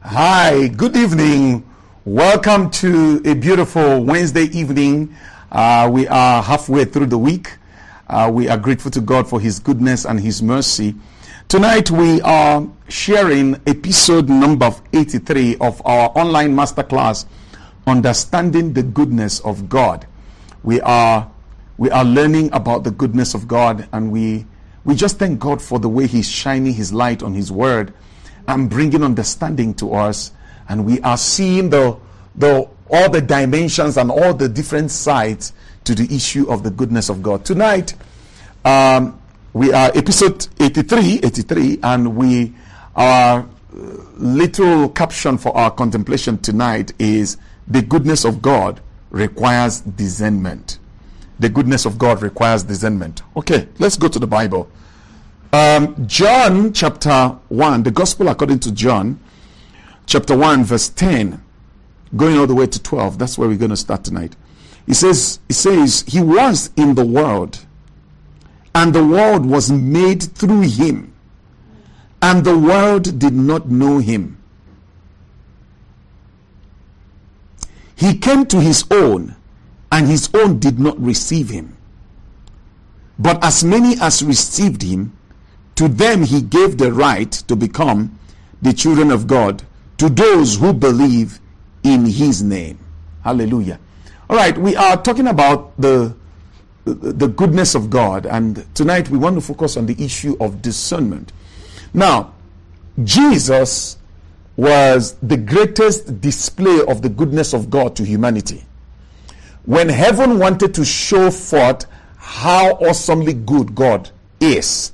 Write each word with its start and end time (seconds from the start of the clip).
Hi, 0.02 0.68
good 0.68 0.96
evening. 0.96 1.64
Welcome 2.04 2.70
to 2.70 3.20
a 3.24 3.34
beautiful 3.34 4.04
Wednesday 4.04 4.44
evening. 4.44 5.12
Uh, 5.50 5.90
we 5.92 6.06
are 6.06 6.40
halfway 6.40 6.84
through 6.84 7.06
the 7.06 7.18
week. 7.18 7.56
Uh, 8.08 8.30
we 8.32 8.48
are 8.48 8.56
grateful 8.56 8.90
to 8.90 9.02
God 9.02 9.28
for 9.28 9.38
His 9.38 9.58
goodness 9.58 10.06
and 10.06 10.18
His 10.18 10.42
mercy. 10.42 10.94
Tonight 11.46 11.90
we 11.90 12.22
are 12.22 12.66
sharing 12.88 13.60
episode 13.66 14.30
number 14.30 14.74
83 14.94 15.56
of 15.58 15.82
our 15.84 16.10
online 16.14 16.56
masterclass, 16.56 17.26
Understanding 17.86 18.72
the 18.72 18.82
Goodness 18.82 19.40
of 19.40 19.68
God. 19.68 20.06
We 20.62 20.80
are 20.80 21.30
we 21.76 21.90
are 21.90 22.04
learning 22.04 22.50
about 22.54 22.82
the 22.84 22.90
goodness 22.90 23.34
of 23.34 23.46
God, 23.46 23.86
and 23.92 24.10
we 24.10 24.46
we 24.86 24.94
just 24.94 25.18
thank 25.18 25.38
God 25.38 25.60
for 25.60 25.78
the 25.78 25.88
way 25.90 26.06
He's 26.06 26.30
shining 26.30 26.72
His 26.72 26.94
light 26.94 27.22
on 27.22 27.34
His 27.34 27.52
Word 27.52 27.92
and 28.46 28.70
bringing 28.70 29.04
understanding 29.04 29.74
to 29.74 29.92
us, 29.92 30.32
and 30.70 30.86
we 30.86 30.98
are 31.02 31.18
seeing 31.18 31.68
the 31.68 31.98
the 32.34 32.66
all 32.90 33.10
the 33.10 33.20
dimensions 33.20 33.98
and 33.98 34.10
all 34.10 34.32
the 34.32 34.48
different 34.48 34.90
sides 34.90 35.52
to 35.88 35.94
the 35.94 36.14
issue 36.14 36.46
of 36.50 36.62
the 36.62 36.70
goodness 36.70 37.08
of 37.08 37.22
God. 37.22 37.46
Tonight, 37.46 37.94
um, 38.62 39.18
we 39.54 39.72
are 39.72 39.90
episode 39.94 40.46
83, 40.60 41.20
83, 41.22 41.78
and 41.82 42.14
we 42.14 42.52
our 42.94 43.48
little 44.18 44.90
caption 44.90 45.38
for 45.38 45.56
our 45.56 45.70
contemplation 45.70 46.36
tonight 46.36 46.92
is 46.98 47.38
the 47.66 47.80
goodness 47.80 48.26
of 48.26 48.42
God 48.42 48.82
requires 49.08 49.80
discernment. 49.80 50.78
The 51.38 51.48
goodness 51.48 51.86
of 51.86 51.96
God 51.96 52.20
requires 52.20 52.64
discernment. 52.64 53.22
Okay, 53.34 53.66
let's 53.78 53.96
go 53.96 54.08
to 54.08 54.18
the 54.18 54.26
Bible. 54.26 54.70
Um, 55.54 56.06
John 56.06 56.74
chapter 56.74 57.28
1, 57.48 57.84
the 57.84 57.90
gospel 57.90 58.28
according 58.28 58.58
to 58.60 58.72
John, 58.72 59.18
chapter 60.04 60.36
1, 60.36 60.64
verse 60.64 60.90
10, 60.90 61.42
going 62.14 62.36
all 62.36 62.46
the 62.46 62.54
way 62.54 62.66
to 62.66 62.82
12. 62.82 63.18
That's 63.18 63.38
where 63.38 63.48
we're 63.48 63.56
going 63.56 63.70
to 63.70 63.76
start 63.76 64.04
tonight. 64.04 64.36
He 64.88 64.94
says, 64.94 65.38
He 65.48 65.54
says, 65.54 66.02
He 66.08 66.20
was 66.20 66.70
in 66.74 66.94
the 66.94 67.04
world, 67.04 67.58
and 68.74 68.94
the 68.94 69.04
world 69.04 69.44
was 69.44 69.70
made 69.70 70.22
through 70.22 70.62
him, 70.62 71.12
and 72.22 72.42
the 72.42 72.58
world 72.58 73.18
did 73.18 73.34
not 73.34 73.70
know 73.70 73.98
him. 73.98 74.38
He 77.94 78.16
came 78.16 78.46
to 78.46 78.62
his 78.62 78.84
own, 78.90 79.36
and 79.92 80.06
his 80.06 80.30
own 80.32 80.58
did 80.58 80.78
not 80.78 80.98
receive 80.98 81.50
him. 81.50 81.76
But 83.18 83.44
as 83.44 83.62
many 83.62 84.00
as 84.00 84.22
received 84.22 84.80
him, 84.80 85.12
to 85.74 85.88
them 85.88 86.22
he 86.22 86.40
gave 86.40 86.78
the 86.78 86.94
right 86.94 87.30
to 87.30 87.54
become 87.54 88.18
the 88.62 88.72
children 88.72 89.10
of 89.10 89.26
God, 89.26 89.64
to 89.98 90.08
those 90.08 90.56
who 90.56 90.72
believe 90.72 91.40
in 91.82 92.06
his 92.06 92.42
name. 92.42 92.78
Hallelujah. 93.22 93.80
All 94.30 94.36
right, 94.36 94.56
we 94.58 94.76
are 94.76 95.00
talking 95.00 95.26
about 95.26 95.72
the 95.80 96.14
the 96.84 97.28
goodness 97.28 97.74
of 97.74 97.90
God, 97.90 98.26
and 98.26 98.64
tonight 98.74 99.10
we 99.10 99.18
want 99.18 99.36
to 99.36 99.40
focus 99.42 99.76
on 99.76 99.86
the 99.86 100.02
issue 100.02 100.36
of 100.40 100.62
discernment. 100.62 101.32
Now, 101.92 102.32
Jesus 103.04 103.98
was 104.56 105.14
the 105.22 105.36
greatest 105.36 106.20
display 106.20 106.80
of 106.88 107.02
the 107.02 107.08
goodness 107.08 107.52
of 107.52 107.70
God 107.70 107.94
to 107.96 108.04
humanity. 108.04 108.64
When 109.64 109.88
heaven 109.88 110.38
wanted 110.38 110.74
to 110.74 110.84
show 110.84 111.30
forth 111.30 111.84
how 112.16 112.72
awesomely 112.72 113.34
good 113.34 113.74
God 113.74 114.10
is, 114.40 114.92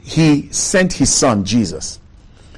he 0.00 0.48
sent 0.52 0.94
his 0.94 1.12
son 1.12 1.44
Jesus. 1.44 2.00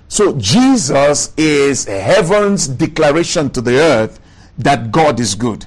So 0.08 0.34
Jesus 0.38 1.32
is 1.36 1.86
heaven's 1.86 2.68
declaration 2.68 3.50
to 3.50 3.60
the 3.60 3.78
earth 3.78 4.20
that 4.58 4.92
God 4.92 5.18
is 5.18 5.34
good. 5.34 5.66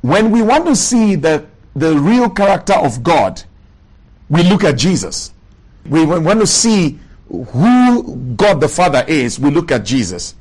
When 0.00 0.30
we 0.30 0.42
want 0.42 0.66
to 0.66 0.76
see 0.76 1.14
the, 1.14 1.46
the 1.74 1.98
real 1.98 2.30
character 2.30 2.74
of 2.74 3.02
God, 3.02 3.42
we 4.28 4.42
look 4.42 4.64
at 4.64 4.76
Jesus. 4.76 5.32
We 5.86 6.04
want 6.04 6.40
to 6.40 6.46
see 6.46 6.98
who 7.28 8.16
God 8.36 8.60
the 8.60 8.68
Father 8.68 9.04
is, 9.06 9.38
we 9.38 9.50
look 9.50 9.70
at 9.70 9.84
Jesus. 9.84 10.34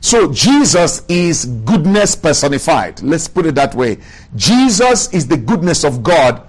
So 0.00 0.32
Jesus 0.32 1.04
is 1.08 1.46
goodness 1.64 2.14
personified. 2.14 3.02
Let's 3.02 3.26
put 3.26 3.46
it 3.46 3.54
that 3.56 3.74
way. 3.74 3.98
Jesus 4.36 5.12
is 5.12 5.26
the 5.26 5.36
goodness 5.36 5.84
of 5.84 6.02
God 6.02 6.46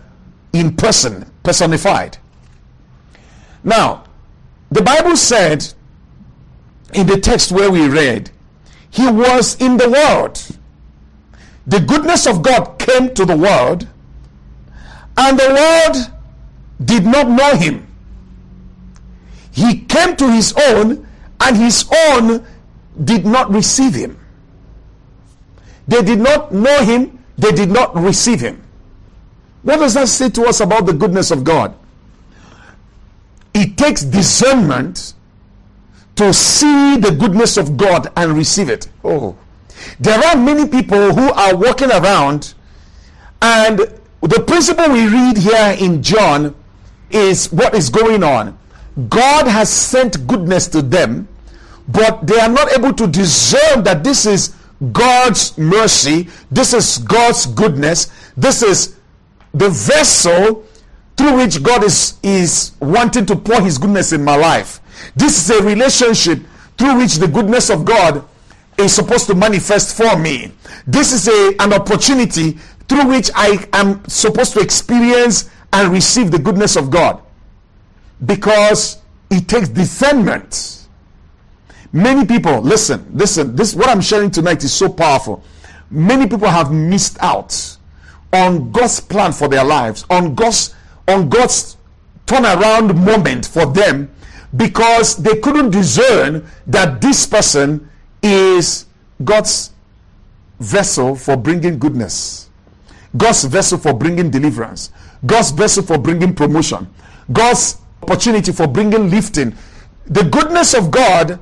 in 0.53 0.75
person, 0.75 1.29
personified. 1.43 2.17
Now, 3.63 4.03
the 4.71 4.81
Bible 4.81 5.17
said 5.17 5.73
in 6.93 7.07
the 7.07 7.19
text 7.19 7.51
where 7.51 7.71
we 7.71 7.87
read, 7.87 8.29
He 8.91 9.07
was 9.07 9.59
in 9.59 9.77
the 9.77 9.89
world. 9.89 10.58
The 11.69 11.79
goodness 11.79 12.25
of 12.25 12.41
God 12.41 12.79
came 12.79 13.13
to 13.13 13.25
the 13.25 13.37
world, 13.37 13.87
and 15.15 15.39
the 15.39 15.49
world 15.53 16.11
did 16.83 17.05
not 17.05 17.29
know 17.29 17.55
Him. 17.55 17.85
He 19.51 19.81
came 19.81 20.15
to 20.15 20.31
His 20.31 20.51
own, 20.57 21.07
and 21.39 21.57
His 21.57 21.87
own 22.07 22.43
did 23.03 23.23
not 23.23 23.51
receive 23.51 23.93
Him. 23.93 24.17
They 25.87 26.01
did 26.01 26.19
not 26.19 26.51
know 26.51 26.83
Him, 26.83 27.23
they 27.37 27.51
did 27.51 27.69
not 27.69 27.95
receive 27.95 28.41
Him. 28.41 28.63
What 29.61 29.77
does 29.77 29.93
that 29.93 30.07
say 30.07 30.29
to 30.31 30.45
us 30.45 30.61
about 30.61 30.87
the 30.87 30.93
goodness 30.93 31.29
of 31.29 31.43
God? 31.43 31.75
It 33.53 33.77
takes 33.77 34.03
discernment 34.03 35.13
to 36.15 36.33
see 36.33 36.97
the 36.97 37.11
goodness 37.11 37.57
of 37.57 37.77
God 37.77 38.11
and 38.17 38.33
receive 38.33 38.69
it. 38.69 38.89
Oh, 39.03 39.35
there 39.99 40.19
are 40.19 40.35
many 40.35 40.67
people 40.67 41.13
who 41.13 41.31
are 41.31 41.55
walking 41.55 41.91
around, 41.91 42.53
and 43.41 43.79
the 44.21 44.43
principle 44.47 44.89
we 44.89 45.07
read 45.07 45.37
here 45.37 45.75
in 45.79 46.01
John 46.01 46.55
is 47.09 47.51
what 47.51 47.73
is 47.73 47.89
going 47.89 48.23
on. 48.23 48.57
God 49.09 49.47
has 49.47 49.69
sent 49.69 50.27
goodness 50.27 50.67
to 50.69 50.81
them, 50.81 51.27
but 51.87 52.25
they 52.27 52.39
are 52.39 52.49
not 52.49 52.71
able 52.71 52.93
to 52.93 53.07
discern 53.07 53.83
that 53.83 54.03
this 54.03 54.25
is 54.25 54.55
God's 54.91 55.57
mercy, 55.57 56.29
this 56.51 56.73
is 56.73 56.99
God's 56.99 57.45
goodness, 57.45 58.11
this 58.37 58.63
is 58.63 58.95
the 59.53 59.69
vessel 59.69 60.65
through 61.17 61.37
which 61.37 61.61
God 61.61 61.83
is, 61.83 62.17
is 62.23 62.71
wanting 62.79 63.25
to 63.25 63.35
pour 63.35 63.61
His 63.61 63.77
goodness 63.77 64.13
in 64.13 64.23
my 64.23 64.35
life. 64.35 64.79
This 65.15 65.37
is 65.37 65.59
a 65.59 65.63
relationship 65.63 66.39
through 66.77 66.97
which 66.97 67.15
the 67.15 67.27
goodness 67.27 67.69
of 67.69 67.83
God 67.83 68.23
is 68.79 68.93
supposed 68.93 69.27
to 69.27 69.35
manifest 69.35 69.95
for 69.97 70.17
me. 70.17 70.51
This 70.87 71.11
is 71.11 71.27
a, 71.27 71.55
an 71.61 71.73
opportunity 71.73 72.53
through 72.87 73.07
which 73.07 73.29
I 73.35 73.67
am 73.73 74.07
supposed 74.07 74.53
to 74.53 74.59
experience 74.59 75.49
and 75.71 75.91
receive 75.91 76.31
the 76.31 76.39
goodness 76.39 76.75
of 76.75 76.89
God. 76.89 77.21
Because 78.25 79.01
it 79.29 79.47
takes 79.47 79.69
discernment. 79.69 80.87
Many 81.91 82.25
people, 82.25 82.61
listen, 82.61 83.09
listen, 83.13 83.55
this 83.55 83.75
what 83.75 83.89
I'm 83.89 84.01
sharing 84.01 84.31
tonight 84.31 84.63
is 84.63 84.73
so 84.73 84.89
powerful. 84.89 85.43
Many 85.89 86.27
people 86.27 86.47
have 86.47 86.71
missed 86.71 87.17
out 87.19 87.77
on 88.31 88.71
God's 88.71 88.99
plan 88.99 89.31
for 89.31 89.47
their 89.47 89.63
lives, 89.63 90.05
on 90.09 90.35
God's 90.35 90.75
on 91.07 91.29
God's 91.29 91.77
turnaround 92.27 92.95
moment 93.03 93.47
for 93.47 93.65
them 93.65 94.11
because 94.55 95.17
they 95.17 95.35
couldn't 95.37 95.71
discern 95.71 96.47
that 96.67 97.01
this 97.01 97.25
person 97.25 97.88
is 98.21 98.85
God's 99.23 99.71
vessel 100.59 101.15
for 101.15 101.37
bringing 101.37 101.79
goodness, 101.79 102.49
God's 103.15 103.43
vessel 103.45 103.77
for 103.77 103.93
bringing 103.93 104.29
deliverance, 104.29 104.91
God's 105.25 105.51
vessel 105.51 105.83
for 105.83 105.97
bringing 105.97 106.33
promotion, 106.33 106.87
God's 107.31 107.77
opportunity 108.03 108.51
for 108.51 108.67
bringing 108.67 109.09
lifting. 109.09 109.55
The 110.05 110.23
goodness 110.23 110.73
of 110.73 110.91
God 110.91 111.39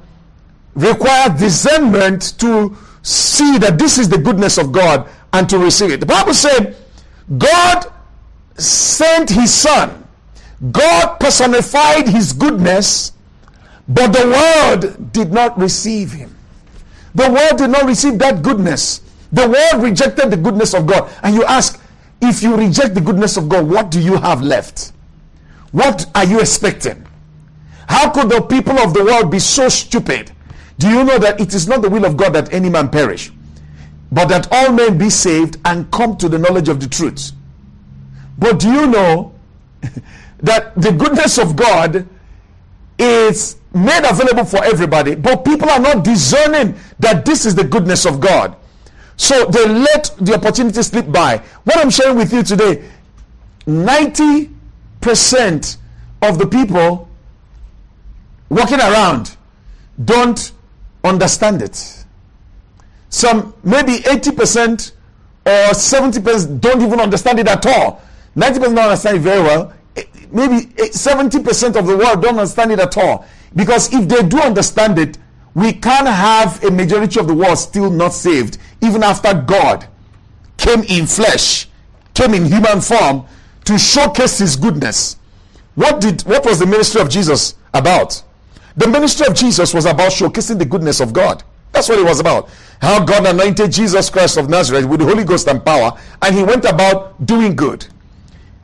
requires 0.75 1.39
discernment 1.39 2.38
to 2.39 2.75
see 3.01 3.57
that 3.57 3.80
this 3.80 3.97
is 3.97 4.09
the 4.09 4.18
goodness 4.18 4.57
of 4.57 4.71
God 4.71 5.09
and 5.33 5.50
to 5.50 5.57
receive 5.57 5.91
it. 5.91 6.00
The 6.00 6.06
Bible 6.06 6.33
said, 6.33 6.75
God 7.38 7.85
sent 8.57 9.30
his 9.30 9.53
son. 9.53 10.03
God 10.71 11.18
personified 11.19 12.07
his 12.07 12.33
goodness, 12.33 13.12
but 13.88 14.07
the 14.07 14.25
world 14.27 15.13
did 15.13 15.31
not 15.31 15.57
receive 15.57 16.12
him. 16.12 16.35
The 17.18 17.31
world 17.31 17.58
did 17.58 17.72
not 17.72 17.86
receive 17.86 18.19
that 18.19 18.44
goodness. 18.44 19.02
The 19.31 19.50
world 19.50 19.84
rejected 19.84 20.30
the 20.30 20.38
goodness 20.38 20.75
of 20.75 20.86
God. 20.86 21.12
And 21.24 21.34
you 21.34 21.44
ask, 21.46 21.81
if 22.22 22.44
you 22.44 22.56
reject 22.56 22.94
the 22.94 23.02
goodness 23.02 23.38
of 23.38 23.50
God, 23.50 23.68
what 23.68 23.90
do 23.90 24.00
you 24.00 24.18
have 24.18 24.44
left? 24.44 24.92
What 25.72 26.06
are 26.14 26.25
you 26.25 26.40
expecting? 26.40 27.08
How 27.90 28.12
could 28.12 28.30
the 28.30 28.42
people 28.42 28.78
of 28.78 28.94
the 28.94 29.04
world 29.04 29.31
be 29.31 29.40
so 29.40 29.68
stupid? 29.68 30.31
Do 30.78 30.90
you 30.90 31.04
know 31.04 31.18
that 31.18 31.42
it 31.42 31.56
is 31.56 31.68
not 31.68 31.81
the 31.81 31.90
will 31.90 32.06
of 32.06 32.18
God 32.18 32.34
that 32.34 32.54
any 32.54 32.69
man 32.69 32.90
perish, 32.90 33.31
but 34.12 34.28
that 34.28 34.48
all 34.52 34.72
men 34.72 35.00
be 35.00 35.10
saved 35.10 35.58
and 35.66 35.90
come 35.92 36.18
to 36.18 36.30
the 36.30 36.38
knowledge 36.38 36.69
of 36.69 36.80
the 36.80 36.88
truth? 36.88 37.31
But 38.38 38.60
do 38.60 38.72
you 38.72 38.86
know 38.86 39.34
that 40.38 40.80
the 40.80 40.92
goodness 40.92 41.40
of 41.40 41.56
God 41.56 42.08
is 43.00 43.58
made 43.74 44.10
available 44.10 44.46
for 44.46 44.64
everybody, 44.64 45.16
but 45.16 45.44
people 45.44 45.69
are 45.69 45.80
not 45.80 46.04
discerning 46.04 46.75
that 47.00 47.25
this 47.25 47.46
is 47.46 47.56
the 47.56 47.64
goodness 47.64 48.06
of 48.06 48.19
God. 48.19 48.56
So 49.18 49.46
they 49.46 49.68
let 49.68 50.16
the 50.19 50.36
opportunity 50.36 50.81
slip 50.84 51.12
by. 51.12 51.40
What 51.64 51.78
I'm 51.78 51.90
sharing 51.90 52.18
with 52.18 52.31
you 52.31 52.44
today 52.44 52.84
90% 53.66 55.78
of 56.22 56.40
the 56.40 56.48
people 56.48 57.10
walking 58.50 58.80
around 58.80 59.36
don't 60.04 60.52
understand 61.04 61.62
it. 61.62 62.06
Some 63.10 63.54
maybe 63.64 63.98
80% 64.00 64.92
or 65.46 65.74
70% 65.74 66.62
don't 66.62 66.81
even 66.81 67.00
understand 67.00 67.40
it 67.40 67.48
at 67.48 67.66
all. 67.66 68.02
90% 68.36 68.62
don't 68.62 68.78
understand 68.78 69.18
it 69.18 69.22
very 69.22 69.42
well. 69.42 69.74
Eh, 69.96 70.04
maybe 70.31 70.68
70% 70.68 71.75
of 71.75 71.88
the 71.88 71.98
world 71.98 72.22
don't 72.22 72.38
understand 72.38 72.72
it 72.72 72.80
at 72.80 72.96
all. 72.98 73.25
Because 73.55 73.94
if 73.94 74.07
they 74.07 74.23
do 74.23 74.39
understand 74.39 74.99
it, 74.99 75.17
we 75.53 75.73
can't 75.73 76.07
have 76.07 76.63
a 76.63 76.69
majority 76.71 77.19
of 77.19 77.27
the 77.27 77.33
world 77.33 77.57
still 77.57 77.89
not 77.89 78.13
saved, 78.13 78.57
even 78.81 79.03
after 79.03 79.33
God 79.33 79.88
came 80.57 80.83
in 80.83 81.07
flesh, 81.07 81.67
came 82.13 82.33
in 82.33 82.45
human 82.45 82.81
form 82.81 83.25
to 83.65 83.77
showcase 83.77 84.38
his 84.38 84.55
goodness. 84.55 85.17
What 85.75 86.01
did 86.01 86.21
what 86.21 86.45
was 86.45 86.59
the 86.59 86.65
ministry 86.65 87.01
of 87.01 87.09
Jesus 87.09 87.55
about? 87.73 88.21
The 88.75 88.88
ministry 88.88 89.27
of 89.27 89.33
Jesus 89.33 89.73
was 89.73 89.85
about 89.85 90.11
showcasing 90.11 90.59
the 90.59 90.65
goodness 90.65 90.99
of 90.99 91.13
God. 91.13 91.44
That's 91.71 91.89
what 91.89 91.99
it 91.99 92.05
was 92.05 92.19
about. 92.19 92.49
How 92.81 93.03
God 93.03 93.25
anointed 93.25 93.71
Jesus 93.71 94.09
Christ 94.09 94.38
of 94.38 94.49
Nazareth 94.49 94.85
with 94.85 94.99
the 94.99 95.05
Holy 95.05 95.23
Ghost 95.23 95.47
and 95.47 95.63
power, 95.63 95.91
and 96.21 96.35
he 96.35 96.44
went 96.44 96.65
about 96.65 97.25
doing 97.25 97.55
good 97.55 97.85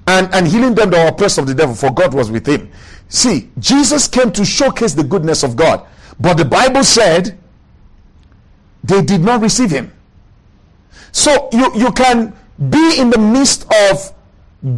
and, 0.07 0.33
and 0.33 0.47
healing 0.47 0.75
them 0.75 0.89
that 0.91 1.03
were 1.03 1.09
oppressed 1.09 1.37
of 1.37 1.47
the 1.47 1.53
devil, 1.53 1.75
for 1.75 1.91
God 1.91 2.13
was 2.13 2.29
with 2.29 2.47
him. 2.47 2.71
See, 3.13 3.51
Jesus 3.59 4.07
came 4.07 4.31
to 4.31 4.43
showcase 4.43 4.95
the 4.95 5.03
goodness 5.03 5.43
of 5.43 5.55
God, 5.55 5.85
but 6.19 6.33
the 6.33 6.45
Bible 6.45 6.83
said 6.83 7.37
they 8.83 9.03
did 9.03 9.21
not 9.21 9.39
receive 9.39 9.69
him. 9.69 9.93
So 11.11 11.47
you, 11.51 11.71
you 11.75 11.91
can 11.91 12.35
be 12.71 12.95
in 12.97 13.11
the 13.11 13.19
midst 13.19 13.71
of 13.71 14.11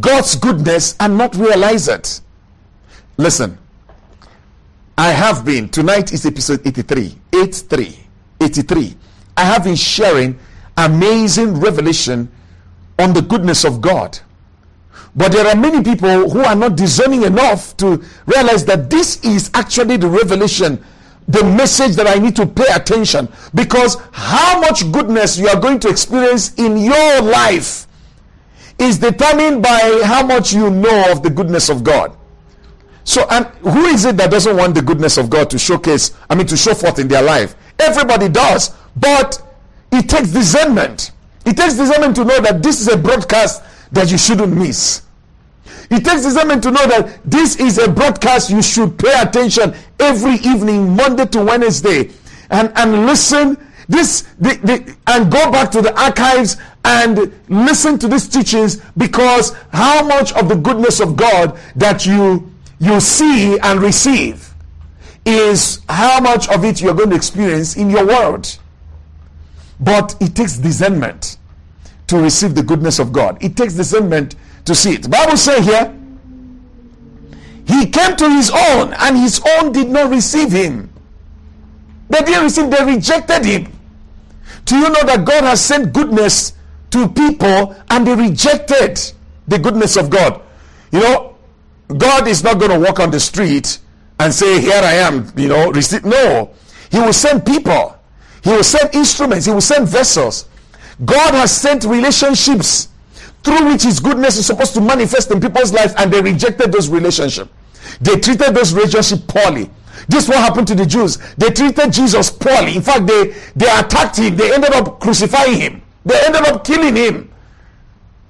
God's 0.02 0.36
goodness 0.36 0.96
and 1.00 1.16
not 1.16 1.34
realize 1.34 1.88
it. 1.88 2.20
Listen, 3.16 3.56
I 4.98 5.12
have 5.12 5.46
been, 5.46 5.70
tonight 5.70 6.12
is 6.12 6.26
episode 6.26 6.60
83, 6.66 7.16
83, 7.34 7.98
83. 8.42 8.96
I 9.38 9.44
have 9.44 9.64
been 9.64 9.76
sharing 9.76 10.38
amazing 10.76 11.58
revelation 11.58 12.30
on 12.98 13.14
the 13.14 13.22
goodness 13.22 13.64
of 13.64 13.80
God. 13.80 14.18
But 15.16 15.32
there 15.32 15.46
are 15.46 15.56
many 15.56 15.82
people 15.82 16.28
who 16.28 16.40
are 16.40 16.54
not 16.54 16.76
discerning 16.76 17.22
enough 17.22 17.76
to 17.78 18.04
realize 18.26 18.66
that 18.66 18.90
this 18.90 19.18
is 19.24 19.50
actually 19.54 19.96
the 19.96 20.08
revelation, 20.08 20.84
the 21.26 21.42
message 21.42 21.96
that 21.96 22.06
I 22.06 22.20
need 22.20 22.36
to 22.36 22.46
pay 22.46 22.66
attention. 22.72 23.28
Because 23.54 23.96
how 24.12 24.60
much 24.60 24.92
goodness 24.92 25.38
you 25.38 25.48
are 25.48 25.58
going 25.58 25.80
to 25.80 25.88
experience 25.88 26.52
in 26.54 26.76
your 26.76 27.22
life 27.22 27.86
is 28.78 28.98
determined 28.98 29.62
by 29.62 30.02
how 30.04 30.24
much 30.26 30.52
you 30.52 30.68
know 30.68 31.10
of 31.10 31.22
the 31.22 31.30
goodness 31.30 31.70
of 31.70 31.82
God. 31.82 32.14
So, 33.04 33.26
and 33.30 33.46
who 33.58 33.86
is 33.86 34.04
it 34.04 34.18
that 34.18 34.30
doesn't 34.30 34.54
want 34.54 34.74
the 34.74 34.82
goodness 34.82 35.16
of 35.16 35.30
God 35.30 35.48
to 35.50 35.58
showcase, 35.58 36.10
I 36.28 36.34
mean, 36.34 36.46
to 36.48 36.56
show 36.58 36.74
forth 36.74 36.98
in 36.98 37.08
their 37.08 37.22
life? 37.22 37.54
Everybody 37.78 38.28
does, 38.28 38.74
but 38.96 39.40
it 39.92 40.10
takes 40.10 40.30
discernment. 40.30 41.12
It 41.46 41.56
takes 41.56 41.74
discernment 41.74 42.16
to 42.16 42.24
know 42.24 42.40
that 42.40 42.62
this 42.62 42.80
is 42.80 42.88
a 42.88 42.96
broadcast 42.98 43.62
that 43.92 44.10
you 44.10 44.18
shouldn't 44.18 44.54
miss. 44.54 45.05
It 45.90 46.04
takes 46.04 46.22
discernment 46.22 46.62
to 46.64 46.70
know 46.70 46.86
that 46.86 47.20
this 47.24 47.56
is 47.56 47.78
a 47.78 47.88
broadcast 47.88 48.50
you 48.50 48.62
should 48.62 48.98
pay 48.98 49.20
attention 49.20 49.74
every 50.00 50.34
evening, 50.34 50.96
Monday 50.96 51.26
to 51.26 51.44
Wednesday, 51.44 52.10
and, 52.50 52.72
and 52.76 53.06
listen 53.06 53.56
this 53.88 54.22
the, 54.40 54.54
the, 54.64 54.96
and 55.06 55.30
go 55.30 55.50
back 55.50 55.70
to 55.70 55.80
the 55.80 55.98
archives 56.00 56.56
and 56.84 57.32
listen 57.48 57.98
to 57.98 58.08
these 58.08 58.28
teachings 58.28 58.82
because 58.96 59.54
how 59.72 60.04
much 60.04 60.32
of 60.32 60.48
the 60.48 60.56
goodness 60.56 61.00
of 61.00 61.16
God 61.16 61.58
that 61.76 62.04
you 62.04 62.52
you 62.78 63.00
see 63.00 63.58
and 63.58 63.80
receive 63.80 64.54
is 65.24 65.80
how 65.88 66.20
much 66.20 66.48
of 66.48 66.64
it 66.64 66.80
you're 66.80 66.94
going 66.94 67.10
to 67.10 67.16
experience 67.16 67.76
in 67.76 67.90
your 67.90 68.06
world. 68.06 68.58
But 69.80 70.14
it 70.20 70.34
takes 70.34 70.56
discernment 70.56 71.38
to 72.06 72.18
receive 72.18 72.54
the 72.54 72.62
goodness 72.62 72.98
of 72.98 73.12
God. 73.12 73.42
It 73.42 73.56
takes 73.56 73.74
discernment 73.74 74.36
to 74.66 74.74
see 74.74 74.94
it. 74.94 75.10
Bible 75.10 75.36
say 75.36 75.62
here, 75.62 75.92
he 77.66 77.86
came 77.86 78.14
to 78.16 78.30
his 78.30 78.50
own, 78.50 78.92
and 78.94 79.16
his 79.16 79.40
own 79.56 79.72
did 79.72 79.88
not 79.88 80.10
receive 80.10 80.52
him. 80.52 80.92
They 82.08 82.20
didn't 82.20 82.44
receive, 82.44 82.70
they 82.70 82.84
rejected 82.84 83.44
him. 83.44 83.72
Do 84.64 84.76
you 84.76 84.88
know 84.88 85.02
that 85.04 85.24
God 85.24 85.44
has 85.44 85.64
sent 85.64 85.92
goodness 85.92 86.52
to 86.90 87.08
people 87.08 87.74
and 87.90 88.06
they 88.06 88.14
rejected 88.14 89.00
the 89.48 89.58
goodness 89.58 89.96
of 89.96 90.10
God? 90.10 90.40
You 90.92 91.00
know, 91.00 91.36
God 91.96 92.28
is 92.28 92.42
not 92.44 92.58
going 92.58 92.70
to 92.70 92.78
walk 92.78 93.00
on 93.00 93.10
the 93.10 93.20
street 93.20 93.78
and 94.20 94.32
say, 94.32 94.60
Here 94.60 94.80
I 94.82 94.94
am, 94.94 95.32
you 95.36 95.48
know, 95.48 95.70
receive. 95.70 96.04
No, 96.04 96.50
He 96.90 96.98
will 96.98 97.12
send 97.12 97.44
people, 97.44 97.98
He 98.42 98.50
will 98.50 98.64
send 98.64 98.94
instruments, 98.94 99.46
He 99.46 99.52
will 99.52 99.60
send 99.60 99.88
vessels. 99.88 100.46
God 101.04 101.34
has 101.34 101.54
sent 101.54 101.84
relationships 101.84 102.88
through 103.46 103.70
which 103.70 103.84
his 103.84 104.00
goodness 104.00 104.36
is 104.36 104.46
supposed 104.46 104.74
to 104.74 104.80
manifest 104.80 105.30
in 105.30 105.40
people's 105.40 105.72
lives 105.72 105.94
and 105.98 106.12
they 106.12 106.20
rejected 106.20 106.72
those 106.72 106.88
relationships 106.88 107.50
they 108.00 108.18
treated 108.18 108.54
those 108.54 108.74
relationships 108.74 109.22
poorly. 109.26 109.70
This 110.08 110.24
is 110.24 110.28
what 110.28 110.38
happened 110.38 110.66
to 110.68 110.74
the 110.74 110.86
jews. 110.86 111.18
They 111.36 111.50
treated 111.50 111.92
jesus 111.92 112.30
poorly. 112.30 112.76
In 112.76 112.82
fact 112.82 113.06
they 113.06 113.34
they 113.54 113.66
attacked 113.66 114.18
him. 114.18 114.36
They 114.36 114.54
ended 114.54 114.72
up 114.72 115.00
crucifying 115.00 115.58
him. 115.58 115.82
They 116.04 116.18
ended 116.26 116.42
up 116.42 116.64
killing 116.64 116.96
him. 116.96 117.32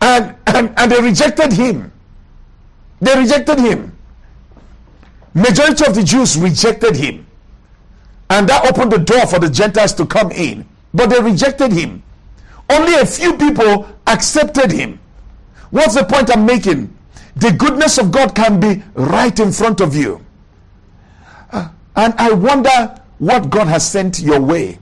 And 0.00 0.34
and, 0.46 0.72
and 0.76 0.92
they 0.92 1.00
rejected 1.00 1.52
him. 1.52 1.92
They 3.00 3.18
rejected 3.18 3.58
him. 3.58 3.96
Majority 5.34 5.84
of 5.86 5.94
the 5.94 6.02
jews 6.02 6.36
rejected 6.38 6.96
him. 6.96 7.26
And 8.30 8.48
that 8.48 8.64
opened 8.66 8.92
the 8.92 8.98
door 8.98 9.26
for 9.26 9.38
the 9.38 9.50
gentiles 9.50 9.92
to 9.94 10.06
come 10.06 10.30
in. 10.32 10.66
But 10.94 11.10
they 11.10 11.20
rejected 11.20 11.72
him. 11.72 12.02
Only 12.70 12.94
a 12.94 13.06
few 13.06 13.36
people 13.36 13.86
accepted 14.06 14.72
him 14.72 14.98
What's 15.70 15.94
the 15.94 16.04
point 16.04 16.30
I'm 16.30 16.46
making? 16.46 16.96
The 17.36 17.52
goodness 17.52 17.98
of 17.98 18.10
God 18.10 18.34
can 18.34 18.60
be 18.60 18.82
right 18.94 19.38
in 19.38 19.52
front 19.52 19.80
of 19.80 19.94
you. 19.94 20.24
Uh, 21.52 21.68
and 21.94 22.14
I 22.18 22.32
wonder 22.32 23.00
what 23.18 23.50
God 23.50 23.66
has 23.68 23.88
sent 23.88 24.20
your 24.20 24.40
way. 24.40 24.78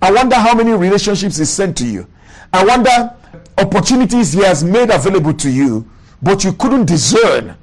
I 0.00 0.10
wonder 0.10 0.36
how 0.36 0.54
many 0.54 0.72
relationships 0.72 1.36
He 1.36 1.44
sent 1.44 1.76
to 1.78 1.86
you. 1.86 2.06
I 2.52 2.64
wonder 2.64 3.14
opportunities 3.58 4.32
He 4.32 4.42
has 4.42 4.64
made 4.64 4.90
available 4.90 5.34
to 5.34 5.50
you, 5.50 5.88
but 6.22 6.44
you 6.44 6.52
couldn't 6.54 6.86
discern 6.86 7.56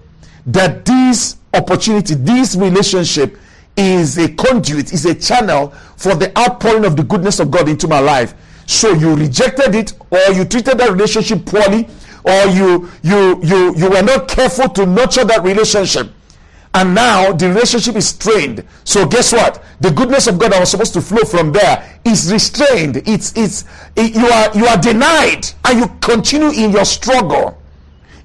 that 0.45 0.85
this 0.85 1.37
opportunity, 1.53 2.15
this 2.15 2.55
relationship 2.55 3.37
is 3.75 4.17
a 4.17 4.29
conduit, 4.33 4.93
is 4.93 5.05
a 5.05 5.15
channel 5.15 5.69
for 5.97 6.15
the 6.15 6.37
outpouring 6.37 6.85
of 6.85 6.95
the 6.95 7.03
goodness 7.03 7.39
of 7.39 7.49
God 7.49 7.69
into 7.69 7.87
my 7.87 7.99
life. 7.99 8.33
So 8.65 8.93
you 8.93 9.15
rejected 9.15 9.73
it, 9.75 9.93
or 10.11 10.33
you 10.33 10.45
treated 10.45 10.77
that 10.77 10.91
relationship 10.91 11.45
poorly, 11.45 11.87
or 12.23 12.47
you 12.47 12.89
you 13.01 13.39
you 13.43 13.75
you 13.75 13.89
were 13.89 14.01
not 14.01 14.27
careful 14.27 14.69
to 14.69 14.85
nurture 14.85 15.25
that 15.25 15.43
relationship. 15.43 16.11
And 16.73 16.93
now 16.93 17.31
the 17.31 17.49
relationship 17.49 17.95
is 17.95 18.09
strained. 18.09 18.63
So 18.83 19.07
guess 19.07 19.33
what? 19.33 19.63
The 19.81 19.89
goodness 19.89 20.27
of 20.27 20.37
god 20.37 20.51
that 20.51 20.59
was 20.59 20.69
supposed 20.69 20.93
to 20.93 21.01
flow 21.01 21.23
from 21.23 21.51
there 21.51 21.99
is 22.05 22.31
restrained. 22.31 22.97
It's 23.07 23.35
it's 23.35 23.65
it, 23.95 24.15
you 24.15 24.27
are 24.27 24.55
you 24.57 24.65
are 24.67 24.77
denied. 24.77 25.47
And 25.65 25.79
you 25.79 25.87
continue 26.01 26.49
in 26.49 26.71
your 26.71 26.85
struggle. 26.85 27.61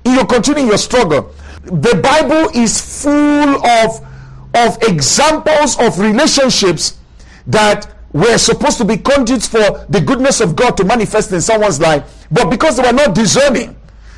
You 0.04 0.24
continue 0.26 0.62
in 0.62 0.68
your 0.68 0.78
struggle. 0.78 1.32
The 1.62 1.98
bible 2.02 2.50
is 2.54 3.02
full 3.02 3.66
of 3.66 4.06
of 4.54 4.82
examples 4.82 5.78
of 5.80 5.98
relationships 5.98 6.98
that 7.46 7.92
were 8.12 8.38
supposed 8.38 8.78
to 8.78 8.84
be 8.84 8.96
conduits 8.96 9.48
for 9.48 9.84
the 9.88 10.00
goodness 10.00 10.40
of 10.40 10.54
god 10.54 10.76
to 10.76 10.84
manifest 10.84 11.32
in 11.32 11.40
someone's 11.40 11.80
life 11.80 12.26
but 12.30 12.48
because 12.48 12.76
they 12.76 12.82
were 12.84 12.92
not 12.92 13.14
discerning 13.14 13.74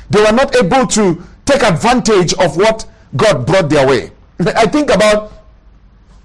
they 0.09 0.21
were 0.21 0.31
not 0.31 0.55
able 0.55 0.85
to 0.87 1.21
take 1.45 1.63
advantage 1.63 2.33
of 2.35 2.57
what 2.57 2.85
god 3.15 3.45
brought 3.45 3.69
their 3.69 3.87
way 3.87 4.11
I 4.39 4.67
think 4.67 4.91
about 4.91 5.33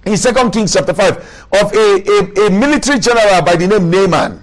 in 0.04 0.16
Second 0.16 0.50
Kings 0.50 0.72
chapter 0.72 0.92
5 0.92 1.16
of 1.62 1.72
a, 1.72 1.76
a, 1.76 2.46
a, 2.46 2.50
military 2.50 2.98
general 2.98 3.40
by 3.42 3.56
the 3.56 3.68
name 3.68 3.88
Naaman 3.90 4.42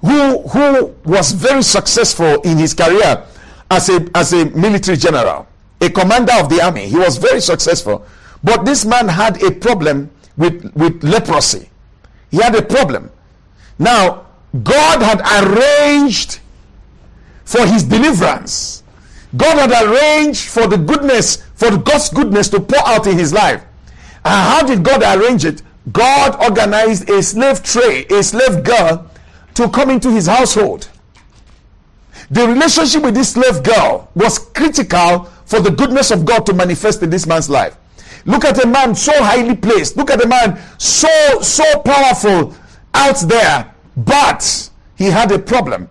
who, 0.00 0.42
who 0.48 0.94
was 1.04 1.32
very 1.32 1.62
successful 1.62 2.40
in 2.42 2.56
his 2.58 2.72
career 2.74 3.24
as 3.70 3.88
a, 3.90 4.06
as 4.14 4.32
a 4.32 4.46
military 4.46 4.96
general, 4.96 5.46
a 5.80 5.90
commander 5.90 6.32
of 6.38 6.48
the 6.48 6.62
army. 6.62 6.86
He 6.88 6.96
was 6.96 7.16
very 7.18 7.40
successful. 7.40 8.06
But 8.42 8.64
this 8.64 8.84
man 8.84 9.08
had 9.08 9.42
a 9.42 9.50
problem 9.50 10.10
with, 10.36 10.72
with 10.74 11.02
leprosy. 11.02 11.68
He 12.30 12.38
had 12.38 12.54
a 12.54 12.62
problem. 12.62 13.10
Now, 13.78 14.26
God 14.62 15.02
had 15.02 15.20
arranged 15.44 16.40
for 17.48 17.66
his 17.66 17.82
deliverance 17.82 18.78
God 19.36 19.70
had 19.70 19.86
arranged 19.86 20.48
for 20.48 20.66
the 20.66 20.78
goodness, 20.78 21.36
for 21.54 21.76
God's 21.76 22.08
goodness 22.08 22.48
to 22.48 22.60
pour 22.60 22.86
out 22.86 23.06
in 23.06 23.18
his 23.18 23.32
life. 23.32 23.62
And 24.24 24.34
how 24.50 24.66
did 24.66 24.82
God 24.82 25.02
arrange 25.02 25.44
it? 25.44 25.62
God 25.92 26.42
organized 26.42 27.08
a 27.10 27.22
slave 27.22 27.62
trade, 27.62 28.10
a 28.10 28.22
slave 28.22 28.64
girl 28.64 29.10
to 29.54 29.68
come 29.68 29.90
into 29.90 30.10
his 30.10 30.26
household. 30.26 30.88
The 32.30 32.46
relationship 32.46 33.02
with 33.02 33.14
this 33.14 33.32
slave 33.32 33.62
girl 33.62 34.10
was 34.14 34.38
critical 34.38 35.24
for 35.46 35.60
the 35.60 35.70
goodness 35.70 36.10
of 36.10 36.24
God 36.24 36.44
to 36.46 36.52
manifest 36.54 37.02
in 37.02 37.10
this 37.10 37.26
man's 37.26 37.48
life. 37.48 37.76
Look 38.24 38.44
at 38.44 38.62
a 38.62 38.66
man 38.66 38.94
so 38.94 39.12
highly 39.22 39.56
placed. 39.56 39.96
Look 39.96 40.10
at 40.10 40.22
a 40.22 40.28
man 40.28 40.60
so 40.78 41.08
so 41.40 41.80
powerful 41.80 42.54
out 42.92 43.20
there, 43.20 43.74
but 43.96 44.70
he 44.96 45.06
had 45.06 45.32
a 45.32 45.38
problem. 45.38 45.88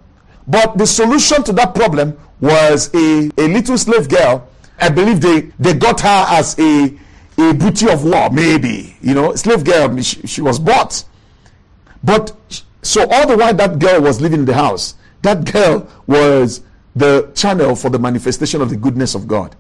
But 0.48 0.78
the 0.78 0.88
solution 0.88 1.44
to 1.44 1.54
that 1.54 1.76
problem 1.76 2.18
was 2.40 2.94
a, 2.94 3.30
a 3.38 3.48
little 3.48 3.78
slave 3.78 4.08
girl. 4.08 4.48
I 4.80 4.90
believe 4.90 5.22
they, 5.22 5.42
they 5.60 5.74
got 5.74 6.02
her 6.02 6.26
as 6.30 6.58
a, 6.58 6.98
a 7.38 7.54
booty 7.54 7.90
of 7.90 8.04
war, 8.04 8.30
maybe. 8.30 8.96
You 9.02 9.14
know, 9.14 9.36
slave 9.36 9.64
girl, 9.64 10.00
she, 10.02 10.26
she 10.26 10.42
was 10.42 10.60
bought. 10.60 11.04
But 12.04 12.32
so 12.82 13.08
all 13.10 13.28
the 13.28 13.36
while 13.36 13.54
that 13.54 13.80
girl 13.80 14.02
was 14.02 14.22
living 14.22 14.40
in 14.40 14.46
the 14.46 14.54
house, 14.54 14.96
that 15.24 15.52
girl 15.52 15.90
was 16.06 16.62
the 16.96 17.32
channel 17.36 17.76
for 17.76 17.90
the 17.90 18.00
manifestation 18.00 18.62
of 18.62 18.70
the 18.70 18.78
goodness 18.78 19.16
of 19.16 19.28
God. 19.28 19.56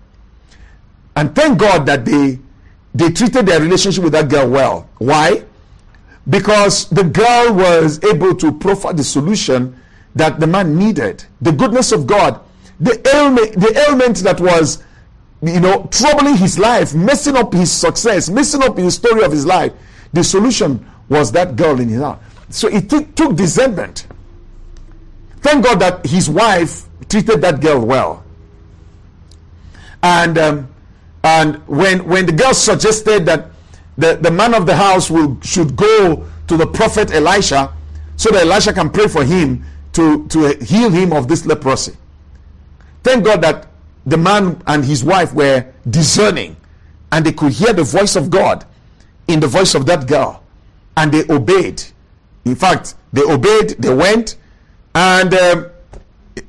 And 1.15 1.36
thank 1.36 1.60
God 1.60 1.86
that 1.88 2.06
they 2.06 2.39
they 2.94 3.12
treated 3.12 3.46
their 3.46 3.60
relationship 3.60 4.03
with 4.03 4.13
that 4.13 4.29
girl 4.29 4.50
well. 4.50 4.89
Why? 4.98 5.44
Because 6.29 6.89
the 6.89 7.03
girl 7.03 7.53
was 7.53 8.03
able 8.03 8.36
to 8.36 8.51
proffer 8.51 8.94
the 8.94 9.03
solution 9.03 9.79
that 10.18 10.40
the 10.40 10.48
man 10.48 10.78
needed. 10.78 11.24
The 11.42 11.52
goodness 11.52 11.92
of 11.92 12.08
God 12.08 12.42
the 12.80 13.16
ailment, 13.16 13.54
the 13.54 13.86
ailment 13.90 14.18
that 14.18 14.40
was, 14.40 14.84
you 15.42 15.60
know, 15.60 15.88
troubling 15.92 16.38
his 16.38 16.60
life, 16.60 16.94
messing 16.94 17.36
up 17.36 17.54
his 17.54 17.72
success, 17.72 18.30
messing 18.30 18.62
up 18.64 18.78
his 18.78 18.96
story 18.96 19.24
of 19.24 19.32
his 19.32 19.46
life. 19.46 19.74
The 20.14 20.24
solution 20.24 20.90
was 21.10 21.32
that 21.32 21.56
girl 21.56 21.80
in 21.80 21.90
his 21.90 22.02
heart. 22.02 22.20
So 22.50 22.68
it 22.68 22.90
t- 22.90 23.06
took 23.16 23.36
discernment. 23.36 24.08
Thank 25.42 25.66
God 25.66 25.80
that 25.80 26.06
his 26.06 26.30
wife 26.30 26.86
treated 27.10 27.42
that 27.42 27.62
girl 27.62 27.84
well. 27.86 28.24
And 30.04 30.38
um, 30.38 30.74
and 31.24 31.68
when 31.68 32.08
when 32.08 32.26
the 32.26 32.32
girl 32.32 32.54
suggested 32.54 33.26
that 33.26 33.50
the, 33.98 34.16
the 34.16 34.30
man 34.30 34.54
of 34.54 34.66
the 34.66 34.76
house 34.76 35.10
will 35.10 35.40
should 35.42 35.76
go 35.76 36.28
to 36.48 36.58
the 36.58 36.68
prophet 36.68 37.12
Elisha 37.12 37.74
so 38.16 38.30
that 38.32 38.46
Elisha 38.46 38.72
can 38.74 38.90
pray 38.90 39.08
for 39.08 39.24
him 39.24 39.66
to, 39.98 40.27
to 40.27 40.63
heal 40.63 40.92
him 40.92 41.12
of 41.12 41.27
this 41.27 41.46
leprosy. 41.48 41.98
Thank 43.04 43.25
God 43.25 43.42
that 43.42 43.68
the 44.06 44.18
man 44.18 44.62
and 44.68 44.86
his 44.86 45.04
wife 45.04 45.34
were 45.34 45.66
discerning 45.89 46.56
and 47.12 47.25
they 47.25 47.32
could 47.32 47.51
hear 47.51 47.74
the 47.74 47.84
voice 47.84 48.16
of 48.16 48.30
God 48.30 48.63
in 49.27 49.39
the 49.39 49.48
voice 49.48 49.74
of 49.74 49.88
that 49.88 50.08
girl 50.08 50.44
and 50.96 51.12
they 51.12 51.24
obeyed. 51.34 51.82
In 52.46 52.56
fact, 52.56 52.94
they 53.12 53.24
obeyed, 53.24 53.70
they 53.80 53.92
went, 53.94 54.36
and 54.94 55.34
um, 55.34 55.66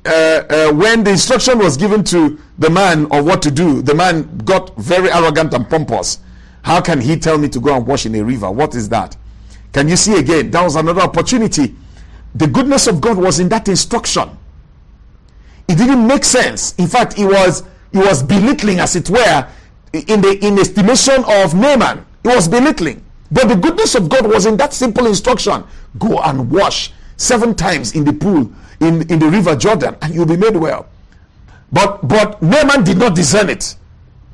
uh, 0.05 0.09
uh, 0.09 0.73
when 0.73 1.03
the 1.03 1.09
instruction 1.11 1.57
was 1.57 1.75
given 1.75 2.03
to 2.03 2.39
the 2.59 2.69
man 2.69 3.11
of 3.11 3.25
what 3.25 3.41
to 3.41 3.49
do, 3.51 3.81
the 3.81 3.95
man 3.95 4.37
got 4.45 4.75
very 4.77 5.11
arrogant 5.11 5.55
and 5.55 5.67
pompous. 5.67 6.19
How 6.61 6.81
can 6.81 7.01
he 7.01 7.17
tell 7.17 7.39
me 7.39 7.49
to 7.49 7.59
go 7.59 7.75
and 7.75 7.87
wash 7.87 8.05
in 8.05 8.13
a 8.13 8.23
river? 8.23 8.51
What 8.51 8.75
is 8.75 8.89
that? 8.89 9.17
Can 9.73 9.87
you 9.89 9.95
see 9.95 10.19
again? 10.19 10.51
That 10.51 10.63
was 10.63 10.75
another 10.75 11.01
opportunity. 11.01 11.75
The 12.35 12.47
goodness 12.47 12.87
of 12.87 13.01
God 13.01 13.17
was 13.17 13.39
in 13.39 13.49
that 13.49 13.67
instruction. 13.67 14.29
It 15.67 15.77
didn't 15.77 16.05
make 16.05 16.23
sense. 16.23 16.73
In 16.75 16.87
fact, 16.87 17.17
it 17.17 17.25
was 17.25 17.63
it 17.91 17.99
was 17.99 18.21
belittling, 18.23 18.79
as 18.79 18.95
it 18.95 19.09
were, 19.09 19.47
in 19.93 20.21
the 20.21 20.37
in 20.45 20.59
estimation 20.59 21.23
of 21.25 21.53
Naaman. 21.53 22.05
It 22.23 22.27
was 22.35 22.47
belittling. 22.47 23.03
But 23.31 23.47
the 23.47 23.55
goodness 23.55 23.95
of 23.95 24.09
God 24.09 24.27
was 24.27 24.45
in 24.45 24.57
that 24.57 24.73
simple 24.73 25.07
instruction: 25.07 25.63
go 25.97 26.19
and 26.19 26.49
wash 26.51 26.91
seven 27.17 27.53
times 27.55 27.93
in 27.95 28.05
the 28.05 28.13
pool 28.13 28.51
in, 28.79 29.01
in 29.11 29.19
the 29.19 29.27
river 29.27 29.55
Jordan, 29.55 29.95
and 30.01 30.13
you'll 30.13 30.25
be 30.25 30.37
made 30.37 30.55
well. 30.55 30.87
But 31.71 32.07
but 32.07 32.41
Naaman 32.41 32.83
did 32.83 32.97
not 32.97 33.15
discern 33.15 33.49
it. 33.49 33.75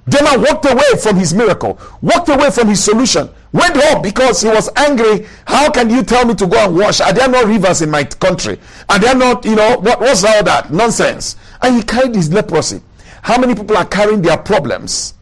Naaman 0.07 0.41
walked 0.41 0.65
away 0.65 0.95
from 1.01 1.17
his 1.17 1.33
miracle, 1.33 1.79
walked 2.01 2.29
away 2.29 2.51
from 2.51 2.67
his 2.69 2.83
solution, 2.83 3.29
went 3.55 3.77
home 3.77 4.01
because 4.01 4.41
he 4.41 4.49
was 4.49 4.69
angry. 4.75 5.25
How 5.47 5.71
can 5.71 5.89
you 5.89 6.03
tell 6.03 6.25
me 6.25 6.35
to 6.35 6.45
go 6.45 6.57
and 6.57 6.75
wash? 6.75 6.99
Are 6.99 7.13
there 7.13 7.29
no 7.29 7.45
rivers 7.45 7.81
in 7.81 7.89
my 7.89 8.03
country? 8.03 8.59
Are 8.89 8.99
there 8.99 9.15
not, 9.15 9.45
you 9.45 9.55
know, 9.55 9.77
what, 9.79 10.01
what's 10.01 10.23
all 10.25 10.43
that? 10.43 10.71
Nonsense. 10.71 11.37
And 11.61 11.77
he 11.77 11.83
carried 11.83 12.15
his 12.15 12.31
leprosy. 12.31 12.81
How 13.21 13.39
many 13.39 13.55
people 13.55 13.77
are 13.77 13.85
carrying 13.85 14.21
their 14.21 14.37
problems? 14.37 15.13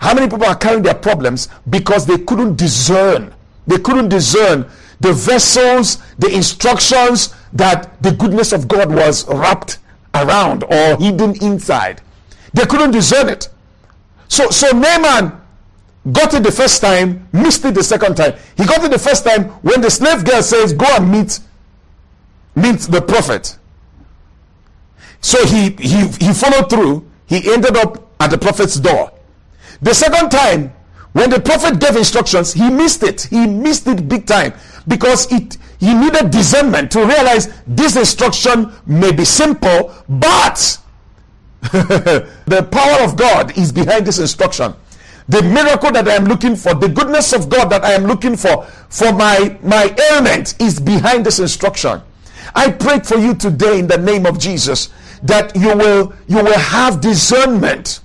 How 0.00 0.12
many 0.12 0.28
people 0.28 0.44
are 0.44 0.56
carrying 0.56 0.82
their 0.82 0.94
problems 0.94 1.48
because 1.70 2.04
they 2.04 2.18
couldn't 2.18 2.56
discern? 2.56 3.32
They 3.68 3.78
couldn't 3.78 4.08
discern 4.08 4.68
the 5.00 5.12
vessels, 5.12 5.98
the 6.18 6.28
instructions 6.34 7.34
that 7.52 8.02
the 8.02 8.10
goodness 8.10 8.52
of 8.52 8.66
God 8.66 8.92
was 8.92 9.26
wrapped 9.28 9.78
around 10.14 10.64
or 10.64 10.96
hidden 10.96 11.40
inside. 11.42 12.02
They 12.54 12.64
couldn't 12.64 12.90
discern 12.90 13.28
it. 13.28 13.48
So, 14.26 14.50
so 14.50 14.72
Naaman 14.72 15.40
got 16.12 16.34
it 16.34 16.42
the 16.42 16.52
first 16.52 16.80
time, 16.80 17.28
missed 17.32 17.64
it 17.64 17.74
the 17.74 17.82
second 17.82 18.16
time. 18.16 18.34
He 18.56 18.64
got 18.64 18.82
it 18.84 18.90
the 18.90 18.98
first 18.98 19.24
time 19.24 19.44
when 19.62 19.80
the 19.80 19.90
slave 19.90 20.24
girl 20.24 20.42
says, 20.42 20.72
Go 20.72 20.86
and 20.90 21.10
meet, 21.10 21.40
meet 22.54 22.80
the 22.80 23.02
prophet. 23.02 23.58
So 25.20 25.44
he, 25.46 25.70
he, 25.70 26.06
he 26.06 26.32
followed 26.32 26.70
through. 26.70 27.08
He 27.26 27.52
ended 27.52 27.76
up 27.76 28.08
at 28.20 28.30
the 28.30 28.38
prophet's 28.38 28.76
door. 28.76 29.12
The 29.82 29.94
second 29.94 30.30
time, 30.30 30.72
when 31.12 31.30
the 31.30 31.40
prophet 31.40 31.80
gave 31.80 31.96
instructions, 31.96 32.52
he 32.52 32.70
missed 32.70 33.02
it. 33.02 33.22
He 33.22 33.46
missed 33.46 33.86
it 33.86 34.08
big 34.08 34.26
time 34.26 34.54
because 34.86 35.30
it 35.32 35.56
he 35.78 35.94
needed 35.94 36.30
discernment 36.30 36.90
to 36.92 37.04
realize 37.04 37.48
this 37.66 37.96
instruction 37.96 38.72
may 38.86 39.12
be 39.12 39.24
simple, 39.24 39.94
but 40.08 40.78
the 41.62 42.68
power 42.70 43.04
of 43.04 43.16
God 43.16 43.56
is 43.56 43.70
behind 43.70 44.06
this 44.06 44.18
instruction. 44.18 44.74
The 45.28 45.42
miracle 45.42 45.90
that 45.92 46.08
I 46.08 46.14
am 46.14 46.24
looking 46.24 46.56
for, 46.56 46.74
the 46.74 46.88
goodness 46.88 47.32
of 47.32 47.48
God 47.50 47.70
that 47.70 47.84
I 47.84 47.92
am 47.92 48.04
looking 48.04 48.36
for, 48.36 48.64
for 48.88 49.12
my, 49.12 49.58
my 49.62 49.94
ailment 50.12 50.60
is 50.60 50.80
behind 50.80 51.26
this 51.26 51.38
instruction. 51.38 52.00
I 52.54 52.70
pray 52.70 53.00
for 53.00 53.18
you 53.18 53.34
today 53.34 53.78
in 53.78 53.86
the 53.86 53.98
name 53.98 54.24
of 54.24 54.38
Jesus 54.38 54.88
that 55.22 55.54
you 55.54 55.76
will 55.76 56.14
you 56.28 56.36
will 56.36 56.58
have 56.58 57.00
discernment 57.00 58.00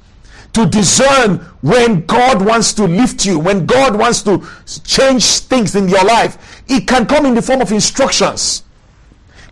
to 0.53 0.65
discern 0.65 1.37
when 1.61 2.05
God 2.05 2.43
wants 2.45 2.73
to 2.73 2.85
lift 2.85 3.25
you, 3.25 3.39
when 3.39 3.65
God 3.65 3.95
wants 3.95 4.21
to 4.23 4.45
change 4.83 5.39
things 5.39 5.75
in 5.75 5.87
your 5.87 6.03
life. 6.03 6.63
It 6.67 6.87
can 6.87 7.05
come 7.05 7.25
in 7.25 7.35
the 7.35 7.41
form 7.41 7.61
of 7.61 7.71
instructions, 7.71 8.63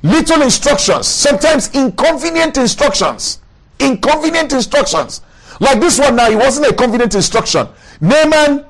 little 0.03 0.41
instructions, 0.41 1.07
sometimes 1.07 1.73
inconvenient 1.73 2.57
instructions 2.57 3.39
inconvenient 3.81 4.53
instructions. 4.53 5.21
Like 5.61 5.79
this 5.79 5.99
one 5.99 6.15
now, 6.15 6.27
it 6.27 6.35
wasn't 6.35 6.65
a 6.65 6.73
confident 6.73 7.13
instruction. 7.13 7.67
Naaman 8.01 8.65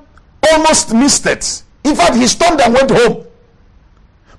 almost 0.52 0.92
missed 0.92 1.24
it. 1.24 1.62
In 1.84 1.96
fact, 1.96 2.16
he 2.16 2.26
stormed 2.26 2.60
and 2.60 2.74
went 2.74 2.90
home. 2.90 3.24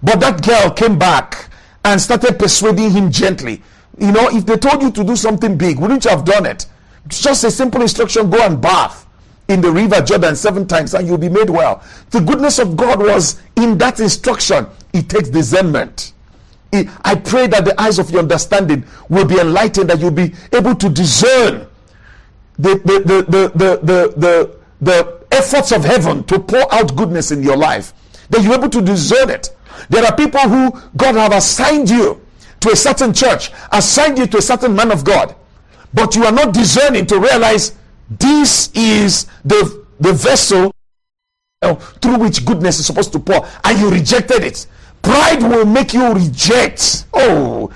But 0.03 0.19
that 0.19 0.45
girl 0.45 0.69
came 0.69 0.99
back 0.99 1.49
and 1.83 1.99
started 1.99 2.37
persuading 2.37 2.91
him 2.91 3.11
gently. 3.11 3.63
You 3.97 4.11
know, 4.11 4.29
if 4.29 4.45
they 4.45 4.57
told 4.57 4.83
you 4.83 4.91
to 4.91 5.03
do 5.03 5.15
something 5.15 5.57
big, 5.57 5.79
wouldn't 5.79 6.05
you 6.05 6.11
have 6.11 6.25
done 6.25 6.45
it? 6.45 6.67
Just 7.07 7.43
a 7.43 7.49
simple 7.49 7.81
instruction 7.81 8.29
go 8.29 8.39
and 8.45 8.61
bath 8.61 9.07
in 9.47 9.59
the 9.59 9.71
river 9.71 9.99
Jordan 10.01 10.35
seven 10.35 10.67
times 10.67 10.93
and 10.93 11.07
you'll 11.07 11.17
be 11.17 11.29
made 11.29 11.49
well. 11.49 11.83
The 12.11 12.19
goodness 12.19 12.59
of 12.59 12.77
God 12.77 12.99
was 12.99 13.41
in 13.55 13.79
that 13.79 13.99
instruction. 13.99 14.67
It 14.93 15.09
takes 15.09 15.29
discernment. 15.29 16.13
I 16.71 17.15
pray 17.15 17.47
that 17.47 17.65
the 17.65 17.81
eyes 17.81 17.97
of 17.97 18.11
your 18.11 18.19
understanding 18.21 18.85
will 19.09 19.25
be 19.25 19.39
enlightened, 19.39 19.89
that 19.89 19.99
you'll 19.99 20.11
be 20.11 20.33
able 20.51 20.75
to 20.75 20.87
discern 20.89 21.67
the, 22.57 22.75
the, 22.85 22.99
the, 22.99 23.21
the, 23.23 23.51
the, 23.55 24.13
the, 24.17 24.57
the, 24.81 25.23
efforts 25.33 25.71
of 25.71 25.83
heaven 25.83 26.23
to 26.25 26.37
pour 26.37 26.71
out 26.71 26.95
goodness 26.95 27.31
in 27.31 27.41
your 27.41 27.57
life. 27.57 27.93
That 28.29 28.43
you're 28.43 28.53
able 28.53 28.69
to 28.69 28.81
discern 28.81 29.31
it. 29.31 29.55
There 29.89 30.05
are 30.05 30.15
people 30.15 30.41
who 30.41 30.79
God 30.95 31.15
have 31.15 31.33
assigned 31.33 31.89
you 31.89 32.21
to 32.59 32.69
a 32.69 32.75
certain 32.75 33.13
church, 33.13 33.51
assigned 33.71 34.17
you 34.19 34.27
to 34.27 34.37
a 34.37 34.41
certain 34.41 34.75
man 34.75 34.91
of 34.91 35.03
God, 35.03 35.35
but 35.93 36.15
you 36.15 36.25
are 36.25 36.31
not 36.31 36.53
discerning 36.53 37.05
to 37.07 37.19
realize 37.19 37.75
this 38.09 38.71
is 38.73 39.25
the, 39.43 39.85
the 39.99 40.13
vessel 40.13 40.73
through 42.01 42.17
which 42.17 42.45
goodness 42.45 42.79
is 42.79 42.85
supposed 42.85 43.11
to 43.13 43.19
pour, 43.19 43.45
and 43.63 43.79
you 43.79 43.89
rejected 43.89 44.43
it. 44.43 44.67
Pride 45.01 45.41
will 45.41 45.65
make 45.65 45.93
you 45.93 46.13
reject. 46.13 47.05
Oh, 47.13 47.71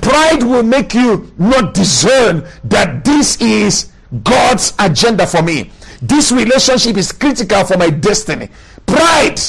pride 0.00 0.42
will 0.42 0.62
make 0.62 0.94
you 0.94 1.32
not 1.38 1.74
discern 1.74 2.46
that 2.64 3.04
this 3.04 3.40
is 3.40 3.91
God's 4.24 4.74
agenda 4.78 5.26
for 5.26 5.42
me. 5.42 5.70
This 6.00 6.32
relationship 6.32 6.96
is 6.96 7.12
critical 7.12 7.64
for 7.64 7.76
my 7.78 7.90
destiny. 7.90 8.48
Pride, 8.86 9.40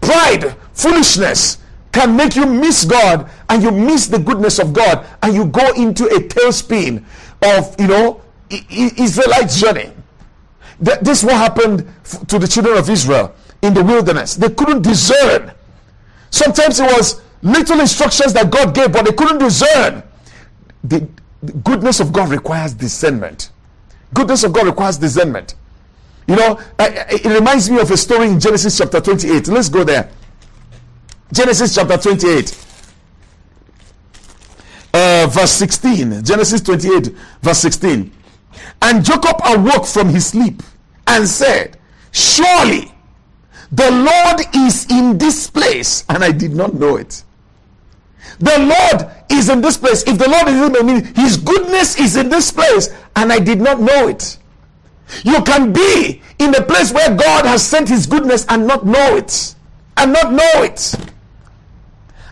pride, 0.00 0.56
foolishness 0.72 1.58
can 1.92 2.14
make 2.14 2.36
you 2.36 2.46
miss 2.46 2.84
God 2.84 3.30
and 3.48 3.62
you 3.62 3.70
miss 3.70 4.06
the 4.06 4.18
goodness 4.18 4.58
of 4.58 4.72
God 4.72 5.06
and 5.22 5.34
you 5.34 5.46
go 5.46 5.72
into 5.72 6.04
a 6.06 6.20
tailspin 6.20 7.04
of, 7.42 7.74
you 7.80 7.86
know, 7.86 8.20
Israelite 8.50 9.50
journey. 9.50 9.90
This 10.78 11.20
is 11.20 11.24
what 11.24 11.36
happened 11.36 11.88
to 12.28 12.38
the 12.38 12.46
children 12.46 12.76
of 12.76 12.90
Israel 12.90 13.34
in 13.62 13.72
the 13.72 13.82
wilderness. 13.82 14.34
They 14.34 14.50
couldn't 14.50 14.82
discern 14.82 15.52
Sometimes 16.36 16.80
it 16.80 16.84
was 16.84 17.22
little 17.40 17.80
instructions 17.80 18.32
that 18.34 18.50
God 18.50 18.74
gave, 18.74 18.92
but 18.92 19.06
they 19.06 19.12
couldn't 19.12 19.38
discern. 19.38 20.02
The, 20.84 21.08
the 21.42 21.52
goodness 21.52 21.98
of 21.98 22.12
God 22.12 22.28
requires 22.28 22.74
discernment. 22.74 23.50
Goodness 24.14 24.44
of 24.44 24.52
God 24.52 24.66
requires 24.66 24.98
discernment. 24.98 25.54
You 26.26 26.36
know, 26.36 26.60
it 26.78 27.24
reminds 27.24 27.70
me 27.70 27.78
of 27.78 27.90
a 27.90 27.96
story 27.96 28.28
in 28.28 28.40
Genesis 28.40 28.76
chapter 28.78 29.00
28. 29.00 29.48
Let's 29.48 29.68
go 29.68 29.84
there. 29.84 30.10
Genesis 31.32 31.74
chapter 31.74 31.96
28, 31.96 32.66
uh, 34.94 35.26
verse 35.30 35.52
16. 35.52 36.24
Genesis 36.24 36.60
28, 36.60 37.08
verse 37.42 37.58
16. 37.58 38.12
And 38.82 39.04
Jacob 39.04 39.36
awoke 39.44 39.86
from 39.86 40.08
his 40.08 40.26
sleep 40.26 40.62
and 41.06 41.26
said, 41.26 41.78
Surely 42.12 42.92
the 43.72 43.90
Lord 43.90 44.46
is 44.54 44.86
in 44.90 45.18
this 45.18 45.50
place, 45.50 46.04
and 46.08 46.22
I 46.24 46.32
did 46.32 46.54
not 46.54 46.74
know 46.74 46.96
it. 46.96 47.24
The 48.38 48.58
Lord 48.58 49.10
is 49.30 49.48
in 49.48 49.60
this 49.60 49.76
place. 49.76 50.02
If 50.06 50.18
the 50.18 50.28
Lord 50.28 50.48
is 50.48 50.80
in 50.80 50.86
me, 50.86 51.02
His 51.14 51.36
goodness 51.36 51.98
is 51.98 52.16
in 52.16 52.28
this 52.28 52.50
place, 52.50 52.88
and 53.14 53.32
I 53.32 53.38
did 53.38 53.60
not 53.60 53.80
know 53.80 54.08
it. 54.08 54.38
You 55.24 55.42
can 55.42 55.72
be 55.72 56.22
in 56.38 56.50
the 56.50 56.62
place 56.62 56.92
where 56.92 57.14
God 57.14 57.46
has 57.46 57.66
sent 57.66 57.88
His 57.88 58.06
goodness 58.06 58.44
and 58.48 58.66
not 58.66 58.84
know 58.84 59.16
it, 59.16 59.54
and 59.96 60.12
not 60.12 60.32
know 60.32 60.62
it, 60.62 60.94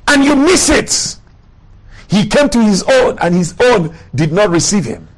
and 0.09 0.25
you 0.25 0.37
miss 0.37 0.69
it. 0.69 1.17
He 2.09 2.27
came 2.27 2.49
to 2.51 2.63
His 2.63 2.83
own, 2.83 3.19
and 3.21 3.35
His 3.35 3.55
own 3.61 3.95
did 4.15 4.33
not 4.33 4.51
receive 4.51 4.85
Him. 4.85 5.09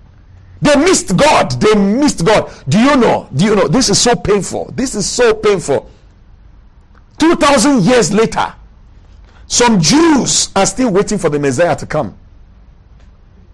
They 0.62 0.75
missed 0.77 1.17
God. 1.17 1.51
They 1.61 1.75
missed 1.75 2.25
God. 2.25 2.51
Do 2.69 2.79
you 2.79 2.97
know? 2.97 3.29
Do 3.35 3.45
you 3.45 3.55
know? 3.55 3.69
This 3.69 3.91
is 3.91 4.01
so 4.01 4.15
painful. 4.15 4.73
This 4.75 4.95
is 4.95 5.07
so 5.07 5.35
painful. 5.35 5.91
2000 7.19 7.83
years 7.83 8.12
later, 8.12 8.55
some 9.47 9.81
Jews 9.81 10.51
are 10.57 10.67
still 10.67 10.91
waiting 10.93 11.19
for 11.19 11.31
the 11.31 11.39
Messiah 11.39 11.77
to 11.77 11.87
come. 11.87 12.17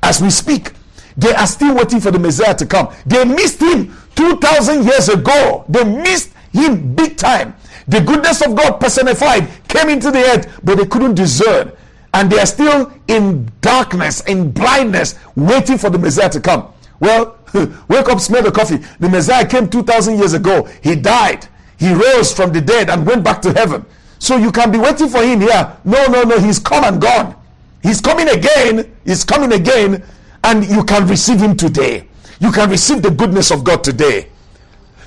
As 0.02 0.20
we 0.20 0.30
speak, 0.30 0.72
they 1.16 1.34
are 1.34 1.46
still 1.46 1.74
waiting 1.74 2.00
for 2.00 2.10
the 2.10 2.18
Messiah 2.18 2.54
to 2.54 2.66
come. 2.66 2.94
They 3.06 3.24
missed 3.24 3.60
him 3.60 3.96
2000 4.14 4.84
years 4.84 5.08
ago. 5.08 5.64
They 5.68 5.84
missed 5.84 6.32
him 6.52 6.94
big 6.94 7.16
time. 7.16 7.54
The 7.88 8.00
goodness 8.00 8.40
of 8.44 8.54
God 8.54 8.78
personified 8.78 9.48
came 9.68 9.88
into 9.88 10.10
the 10.10 10.20
earth, 10.20 10.60
but 10.62 10.76
they 10.76 10.86
couldn't 10.86 11.14
discern. 11.14 11.72
And 12.14 12.30
they 12.30 12.38
are 12.38 12.46
still 12.46 12.92
in 13.08 13.50
darkness, 13.60 14.20
in 14.22 14.50
blindness, 14.50 15.14
waiting 15.34 15.78
for 15.78 15.90
the 15.90 15.98
Messiah 15.98 16.30
to 16.30 16.40
come. 16.40 16.72
Well, 17.00 17.38
wake 17.88 18.08
up, 18.08 18.20
smell 18.20 18.42
the 18.42 18.52
coffee. 18.52 18.78
The 19.00 19.08
Messiah 19.08 19.46
came 19.46 19.68
2,000 19.68 20.18
years 20.18 20.34
ago. 20.34 20.68
He 20.82 20.94
died. 20.94 21.48
He 21.78 21.92
rose 21.92 22.32
from 22.32 22.52
the 22.52 22.60
dead 22.60 22.90
and 22.90 23.06
went 23.06 23.24
back 23.24 23.42
to 23.42 23.52
heaven. 23.52 23.84
So 24.22 24.36
you 24.36 24.52
can 24.52 24.70
be 24.70 24.78
waiting 24.78 25.08
for 25.08 25.20
him 25.20 25.40
here. 25.40 25.76
No, 25.84 26.06
no, 26.06 26.22
no. 26.22 26.38
He's 26.38 26.60
come 26.60 26.84
and 26.84 27.02
gone. 27.02 27.34
He's 27.82 28.00
coming 28.00 28.28
again. 28.28 28.94
He's 29.04 29.24
coming 29.24 29.50
again. 29.50 30.04
And 30.44 30.64
you 30.64 30.84
can 30.84 31.08
receive 31.08 31.40
him 31.40 31.56
today. 31.56 32.06
You 32.38 32.52
can 32.52 32.70
receive 32.70 33.02
the 33.02 33.10
goodness 33.10 33.50
of 33.50 33.64
God 33.64 33.82
today. 33.82 34.28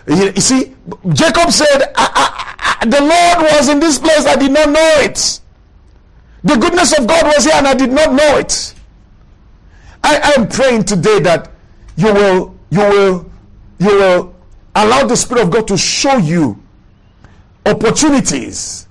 You, 0.05 0.33
see, 0.33 0.75
Jacob 1.13 1.49
said, 1.51 1.93
I, 1.95 2.11
I, 2.13 2.77
I, 2.81 2.85
The 2.87 2.99
Lord 2.99 3.53
was 3.53 3.69
in 3.69 3.79
this 3.79 3.97
place. 3.99 4.25
I 4.25 4.35
did 4.35 4.51
not 4.51 4.67
know 4.67 4.93
it. 4.97 5.39
The 6.43 6.57
goodness 6.57 6.99
of 6.99 7.07
God 7.07 7.23
was 7.23 7.45
here 7.45 7.53
and 7.55 7.67
I 7.67 7.73
did 7.73 7.93
not 7.93 8.11
know 8.11 8.37
it. 8.37 8.73
I 10.03 10.33
am 10.35 10.49
praying 10.49 10.83
today 10.83 11.21
that 11.21 11.51
you 11.95 12.13
will, 12.13 12.59
you 12.69 12.79
will, 12.79 13.31
you 13.79 13.95
will 13.95 14.35
allow 14.75 15.05
the 15.05 15.15
Spirit 15.15 15.43
of 15.43 15.51
God 15.51 15.69
to 15.69 15.77
show 15.77 16.17
you 16.17 16.61
opportunities, 17.65 18.84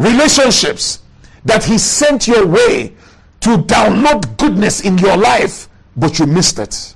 relationships 0.00 1.00
that 1.44 1.62
He 1.62 1.78
sent 1.78 2.26
your 2.26 2.46
way 2.46 2.94
to 3.40 3.50
download 3.58 4.36
goodness 4.38 4.80
in 4.80 4.98
your 4.98 5.16
life, 5.16 5.68
but 5.96 6.18
you 6.18 6.26
missed 6.26 6.58
it. 6.58 6.94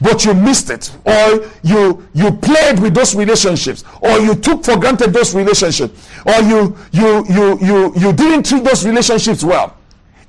But 0.00 0.24
you 0.24 0.32
missed 0.32 0.70
it, 0.70 0.90
or 1.04 1.50
you 1.62 2.08
you 2.14 2.32
played 2.32 2.80
with 2.80 2.94
those 2.94 3.14
relationships, 3.14 3.84
or 4.00 4.18
you 4.18 4.34
took 4.34 4.64
for 4.64 4.78
granted 4.78 5.12
those 5.12 5.34
relationships, 5.34 6.08
or 6.24 6.40
you 6.40 6.76
you 6.92 7.26
you 7.28 7.58
you 7.60 7.92
you 7.94 8.12
didn't 8.12 8.46
treat 8.46 8.64
those 8.64 8.86
relationships 8.86 9.44
well. 9.44 9.76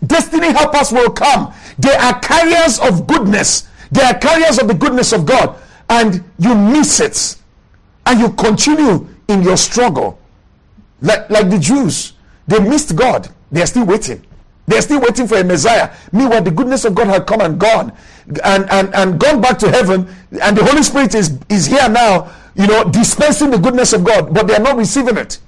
Destiny 0.06 0.52
helpers 0.52 0.92
will 0.92 1.12
come. 1.12 1.54
They 1.78 1.96
are 1.96 2.20
carriers 2.20 2.80
of 2.80 3.08
goodness. 3.08 3.70
They 3.92 4.02
are 4.02 4.18
carriers 4.18 4.60
of 4.60 4.68
the 4.68 4.74
goodness 4.74 5.14
of 5.14 5.26
God, 5.26 5.56
and 5.90 6.24
you 6.38 6.54
miss 6.54 7.00
it, 7.00 7.38
and 8.06 8.20
you 8.20 8.30
continue 8.34 9.08
in 9.30 9.42
your 9.42 9.58
struggle. 9.58 10.20
Like, 11.02 11.30
like 11.30 11.50
the 11.50 11.60
Jews, 11.60 12.14
they 12.48 12.60
missed 12.60 12.96
God. 12.96 13.30
They 13.52 13.62
are 13.62 13.68
still 13.68 13.86
waiting. 13.86 14.26
They 14.68 14.78
are 14.78 14.82
still 14.82 15.02
waiting 15.02 15.28
for 15.28 15.38
a 15.38 15.44
Messiah. 15.44 15.92
Meanwhile, 16.12 16.44
the 16.44 16.52
goodness 16.52 16.86
of 16.86 16.96
God 16.96 17.08
had 17.08 17.26
come 17.26 17.42
and 17.42 17.60
gone 17.60 17.92
and, 18.44 18.70
and, 18.70 18.94
and 18.96 19.20
gone 19.20 19.42
back 19.42 19.58
to 19.60 19.70
heaven. 19.70 20.08
And 20.42 20.56
the 20.56 20.64
Holy 20.64 20.84
Spirit 20.84 21.16
is, 21.16 21.38
is 21.50 21.66
here 21.66 21.90
now, 21.90 22.32
you 22.56 22.68
know, 22.68 22.84
dispensing 22.84 23.50
the 23.50 23.58
goodness 23.58 23.94
of 23.94 24.04
God, 24.04 24.34
but 24.34 24.48
they 24.48 24.56
are 24.56 24.62
not 24.62 24.78
receiving 24.78 25.18
it. 25.18 25.40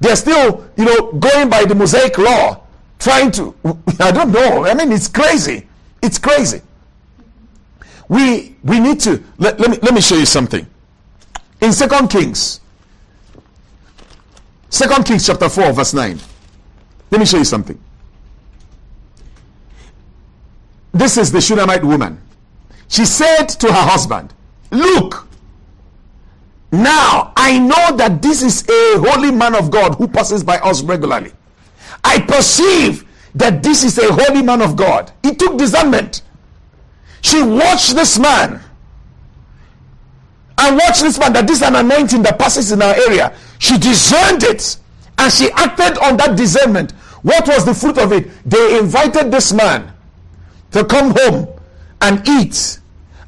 They 0.00 0.10
are 0.10 0.16
still, 0.16 0.68
you 0.76 0.84
know, 0.84 1.12
going 1.12 1.48
by 1.48 1.64
the 1.64 1.74
Mosaic 1.74 2.18
law, 2.18 2.60
trying 2.98 3.30
to, 3.32 3.54
I 4.00 4.10
don't 4.10 4.32
know. 4.32 4.66
I 4.66 4.74
mean, 4.74 4.90
it's 4.90 5.08
crazy. 5.08 5.66
It's 6.02 6.18
crazy. 6.18 6.60
We, 8.08 8.56
we 8.64 8.80
need 8.80 9.00
to, 9.00 9.22
let, 9.38 9.58
let, 9.60 9.70
me, 9.70 9.78
let 9.80 9.94
me 9.94 10.00
show 10.00 10.16
you 10.16 10.26
something. 10.26 10.66
In 11.60 11.72
Second 11.72 12.08
Kings, 12.08 12.60
Second 14.72 15.04
Kings 15.04 15.26
chapter 15.26 15.50
4, 15.50 15.72
verse 15.72 15.92
9. 15.92 16.18
Let 17.10 17.18
me 17.18 17.26
show 17.26 17.36
you 17.36 17.44
something. 17.44 17.78
This 20.92 21.18
is 21.18 21.30
the 21.30 21.42
Shunammite 21.42 21.84
woman. 21.84 22.18
She 22.88 23.04
said 23.04 23.48
to 23.48 23.66
her 23.66 23.82
husband, 23.90 24.32
Look, 24.70 25.28
now 26.72 27.34
I 27.36 27.58
know 27.58 27.98
that 27.98 28.22
this 28.22 28.42
is 28.42 28.66
a 28.66 28.98
holy 28.98 29.30
man 29.30 29.54
of 29.54 29.70
God 29.70 29.96
who 29.96 30.08
passes 30.08 30.42
by 30.42 30.56
us 30.56 30.82
regularly. 30.82 31.32
I 32.02 32.20
perceive 32.20 33.06
that 33.34 33.62
this 33.62 33.84
is 33.84 33.98
a 33.98 34.10
holy 34.10 34.42
man 34.42 34.62
of 34.62 34.74
God. 34.74 35.12
He 35.22 35.34
took 35.34 35.58
discernment. 35.58 36.22
She 37.20 37.42
watched 37.42 37.94
this 37.94 38.18
man 38.18 38.58
and 40.56 40.76
watched 40.78 41.02
this 41.02 41.18
man 41.18 41.34
that 41.34 41.46
this 41.46 41.58
is 41.58 41.62
an 41.62 41.76
anointing 41.76 42.22
that 42.22 42.38
passes 42.38 42.72
in 42.72 42.80
our 42.80 42.94
area. 42.94 43.36
She 43.62 43.78
discerned 43.78 44.42
it 44.42 44.76
and 45.18 45.32
she 45.32 45.48
acted 45.52 45.96
on 45.98 46.16
that 46.16 46.36
discernment. 46.36 46.90
What 47.22 47.46
was 47.46 47.64
the 47.64 47.72
fruit 47.72 47.96
of 47.96 48.10
it? 48.10 48.28
They 48.44 48.76
invited 48.76 49.30
this 49.30 49.52
man 49.52 49.92
to 50.72 50.84
come 50.84 51.14
home 51.16 51.46
and 52.00 52.28
eat. 52.28 52.80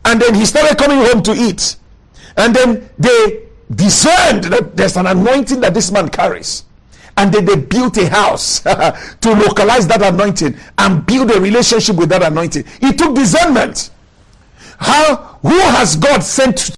And 0.05 0.21
then 0.21 0.35
he 0.35 0.45
started 0.45 0.77
coming 0.77 0.99
home 0.99 1.23
to 1.23 1.35
eat. 1.35 1.77
And 2.37 2.53
then 2.53 2.91
they 2.99 3.45
discerned 3.73 4.43
that 4.51 4.77
there's 4.77 4.97
an 4.97 5.07
anointing 5.07 5.61
that 5.61 5.73
this 5.73 5.93
man 5.93 6.09
carries. 6.09 6.65
And 7.17 7.33
then 7.33 7.45
they 7.45 7.55
built 7.55 7.97
a 7.99 8.09
house 8.09 8.59
to 8.63 9.33
localize 9.33 9.87
that 9.87 10.03
anointing 10.03 10.57
and 10.79 11.07
build 11.07 11.31
a 11.31 11.41
relationship 11.41 11.95
with 11.95 12.09
that 12.09 12.25
anointing. 12.25 12.65
It 12.83 12.99
took 12.99 13.15
discernment. 13.15 13.91
How 14.79 15.39
who 15.43 15.61
has 15.61 15.95
God 15.95 16.25
sent 16.25 16.77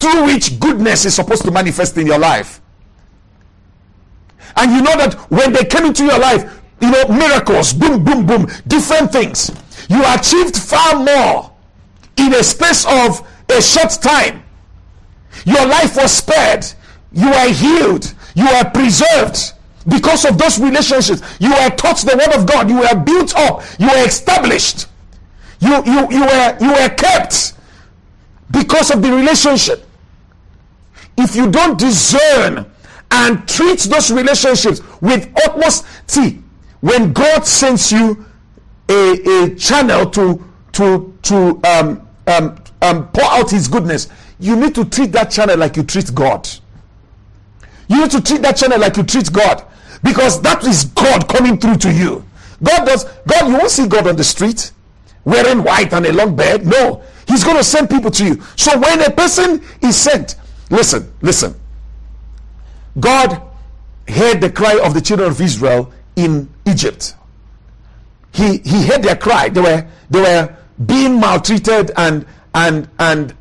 through 0.00 0.26
which 0.26 0.60
goodness 0.60 1.04
is 1.04 1.14
supposed 1.14 1.42
to 1.42 1.50
manifest 1.50 1.96
in 1.98 2.06
your 2.06 2.18
life? 2.18 2.60
And 4.56 4.72
you 4.72 4.82
know 4.82 4.96
that 4.96 5.14
when 5.30 5.52
they 5.52 5.64
came 5.64 5.86
into 5.86 6.04
your 6.04 6.18
life, 6.18 6.60
you 6.80 6.90
know, 6.90 7.04
miracles, 7.08 7.72
boom, 7.72 8.04
boom, 8.04 8.24
boom, 8.26 8.46
different 8.66 9.10
things. 9.12 9.50
You 9.88 10.02
achieved 10.14 10.56
far 10.56 10.94
more 11.02 11.52
in 12.16 12.32
a 12.34 12.42
space 12.44 12.86
of 12.86 13.26
a 13.48 13.60
short 13.60 13.90
time. 14.00 14.42
Your 15.44 15.66
life 15.66 15.96
was 15.96 16.12
spared. 16.12 16.64
You 17.12 17.28
are 17.28 17.48
healed. 17.48 18.14
You 18.34 18.46
are 18.46 18.70
preserved 18.70 19.52
because 19.88 20.24
of 20.24 20.38
those 20.38 20.60
relationships. 20.60 21.22
You 21.40 21.50
were 21.50 21.70
taught 21.70 21.98
the 21.98 22.16
word 22.16 22.36
of 22.38 22.46
God. 22.46 22.68
You 22.70 22.76
were 22.80 22.94
built 22.94 23.34
up. 23.36 23.62
You 23.78 23.88
were 23.88 24.06
established. 24.06 24.86
You, 25.60 25.82
you, 25.84 26.08
you, 26.10 26.20
were, 26.20 26.56
you 26.60 26.70
were 26.70 26.88
kept 26.90 27.54
because 28.52 28.90
of 28.92 29.02
the 29.02 29.10
relationship. 29.10 29.84
If 31.18 31.34
you 31.36 31.50
don't 31.50 31.78
discern 31.78 32.64
and 33.10 33.48
treat 33.48 33.80
those 33.80 34.10
relationships 34.10 34.80
with 35.00 35.30
utmost 35.44 35.84
see 36.06 36.42
when 36.80 37.12
god 37.12 37.44
sends 37.46 37.90
you 37.90 38.24
a, 38.88 39.44
a 39.44 39.54
channel 39.56 40.08
to 40.10 40.44
to 40.72 41.18
to 41.22 41.60
um, 41.64 42.08
um, 42.26 42.62
um, 42.82 43.08
pour 43.08 43.24
out 43.24 43.50
his 43.50 43.66
goodness 43.66 44.08
you 44.38 44.56
need 44.56 44.74
to 44.74 44.84
treat 44.84 45.10
that 45.12 45.30
channel 45.30 45.56
like 45.56 45.76
you 45.76 45.82
treat 45.82 46.14
god. 46.14 46.48
You 47.88 48.02
need 48.02 48.10
to 48.12 48.20
treat 48.20 48.42
that 48.42 48.56
channel 48.56 48.78
like 48.78 48.96
you 48.96 49.02
treat 49.02 49.32
god 49.32 49.64
because 50.02 50.40
that 50.42 50.64
is 50.64 50.84
god 50.84 51.28
coming 51.28 51.58
through 51.58 51.76
to 51.76 51.92
you. 51.92 52.24
God 52.62 52.84
does 52.84 53.04
god 53.26 53.48
you 53.48 53.54
won't 53.54 53.70
see 53.70 53.88
god 53.88 54.06
on 54.06 54.16
the 54.16 54.24
street 54.24 54.72
wearing 55.24 55.64
white 55.64 55.92
and 55.92 56.06
a 56.06 56.12
long 56.12 56.36
beard. 56.36 56.66
No. 56.66 57.02
He's 57.26 57.44
going 57.44 57.56
to 57.56 57.64
send 57.64 57.90
people 57.90 58.10
to 58.12 58.24
you. 58.24 58.42
So 58.56 58.78
when 58.78 59.02
a 59.02 59.10
person 59.10 59.62
is 59.82 59.96
sent 59.96 60.36
listen 60.70 61.12
listen 61.22 61.54
God 62.98 63.42
heard 64.08 64.40
the 64.40 64.50
cry 64.50 64.80
of 64.82 64.94
the 64.94 65.00
children 65.00 65.30
of 65.30 65.40
Israel 65.40 65.92
in 66.16 66.48
Egypt. 66.66 67.14
He, 68.32 68.58
he 68.58 68.86
heard 68.86 69.02
their 69.02 69.16
cry. 69.16 69.48
They 69.48 69.60
were, 69.60 69.86
they 70.10 70.20
were 70.20 70.56
being 70.84 71.20
maltreated 71.20 71.92
and, 71.96 72.26
and, 72.54 72.88
and 72.98 73.34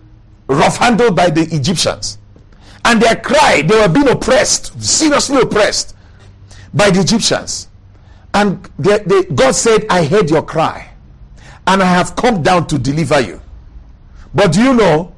rough 0.48 0.78
handled 0.78 1.16
by 1.16 1.30
the 1.30 1.42
Egyptians. 1.54 2.18
And 2.86 3.02
their 3.02 3.16
cry, 3.16 3.64
they 3.66 3.76
were 3.76 3.90
being 3.90 4.08
oppressed, 4.08 4.82
seriously 4.82 5.42
oppressed 5.42 5.96
by 6.74 6.90
the 6.90 7.02
Egyptians. 7.02 7.68
And 8.34 8.70
they, 8.78 9.00
they, 9.00 9.24
God 9.24 9.56
said, 9.56 9.86
I 9.90 10.06
heard 10.06 10.30
your 10.30 10.44
cry 10.44 10.92
and 11.66 11.82
I 11.82 11.86
have 11.86 12.16
come 12.16 12.44
down 12.44 12.68
to 12.68 12.78
deliver 12.78 13.20
you. 13.20 13.42
But 14.34 14.54
do 14.54 14.62
you 14.62 14.74
know, 14.74 15.14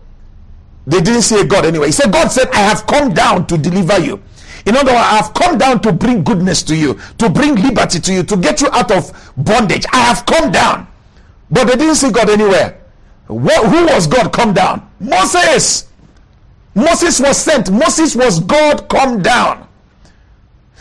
they 0.89 1.02
didn't 1.02 1.21
say 1.21 1.45
God 1.45 1.65
anyway. 1.65 1.88
He 1.88 1.91
said, 1.91 2.12
God 2.12 2.30
said, 2.30 2.49
I 2.49 2.62
have 2.62 2.88
come 2.88 3.13
down 3.13 3.45
to 3.47 3.58
deliver 3.58 3.99
you. 3.99 4.21
In 4.65 4.75
other 4.75 4.91
words, 4.91 5.06
I 5.06 5.17
have 5.17 5.34
come 5.34 5.58
down 5.58 5.82
to 5.82 5.93
bring 5.93 6.23
goodness 6.23 6.63
to 6.63 6.75
you, 6.75 6.99
to 7.19 7.30
bring 7.30 7.56
liberty 7.56 7.99
to 7.99 8.13
you, 8.13 8.23
to 8.23 8.36
get 8.36 8.60
you 8.60 8.67
out 8.71 8.91
of 8.91 9.32
bondage. 9.38 9.86
I 9.93 9.99
have 9.99 10.25
come 10.25 10.52
down. 10.52 10.88
But 11.52 11.65
they 11.65 11.75
didn't 11.75 11.95
see 11.95 12.12
God 12.12 12.30
anywhere. 12.30 12.82
Who 13.28 13.36
was 13.38 14.08
God 14.08 14.34
come 14.34 14.54
down? 14.54 14.89
Moses. 14.99 15.88
Moses 16.73 17.19
was 17.19 17.38
sent. 17.38 17.71
Moses 17.71 18.15
was 18.15 18.39
God 18.39 18.89
come 18.89 19.21
down. 19.21 19.67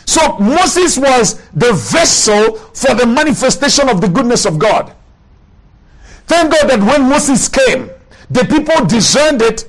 So 0.05 0.39
Moses 0.39 0.97
was 0.97 1.39
the 1.53 1.71
vessel 1.73 2.55
for 2.57 2.95
the 2.95 3.05
manifestation 3.05 3.89
of 3.89 4.01
the 4.01 4.07
goodness 4.07 4.45
of 4.45 4.57
God. 4.57 4.93
Thank 6.25 6.51
God 6.51 6.67
that 6.69 6.79
when 6.79 7.07
Moses 7.07 7.47
came, 7.47 7.91
the 8.31 8.45
people 8.45 8.85
discerned 8.85 9.41
it 9.43 9.68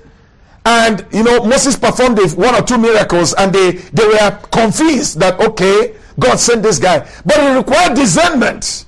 and 0.67 1.07
you 1.11 1.23
know 1.23 1.43
moses 1.45 1.77
performed 1.77 2.19
one 2.35 2.55
or 2.55 2.63
two 2.63 2.77
miracles 2.77 3.33
and 3.35 3.53
they 3.53 3.73
they 3.73 4.07
were 4.07 4.39
convinced 4.51 5.19
that 5.19 5.41
okay 5.41 5.95
god 6.21 6.39
sent 6.39 6.63
this 6.63 6.79
guy. 6.79 7.01
But 7.25 7.39
it 7.39 7.57
required 7.57 7.97
discernment. 7.97 8.85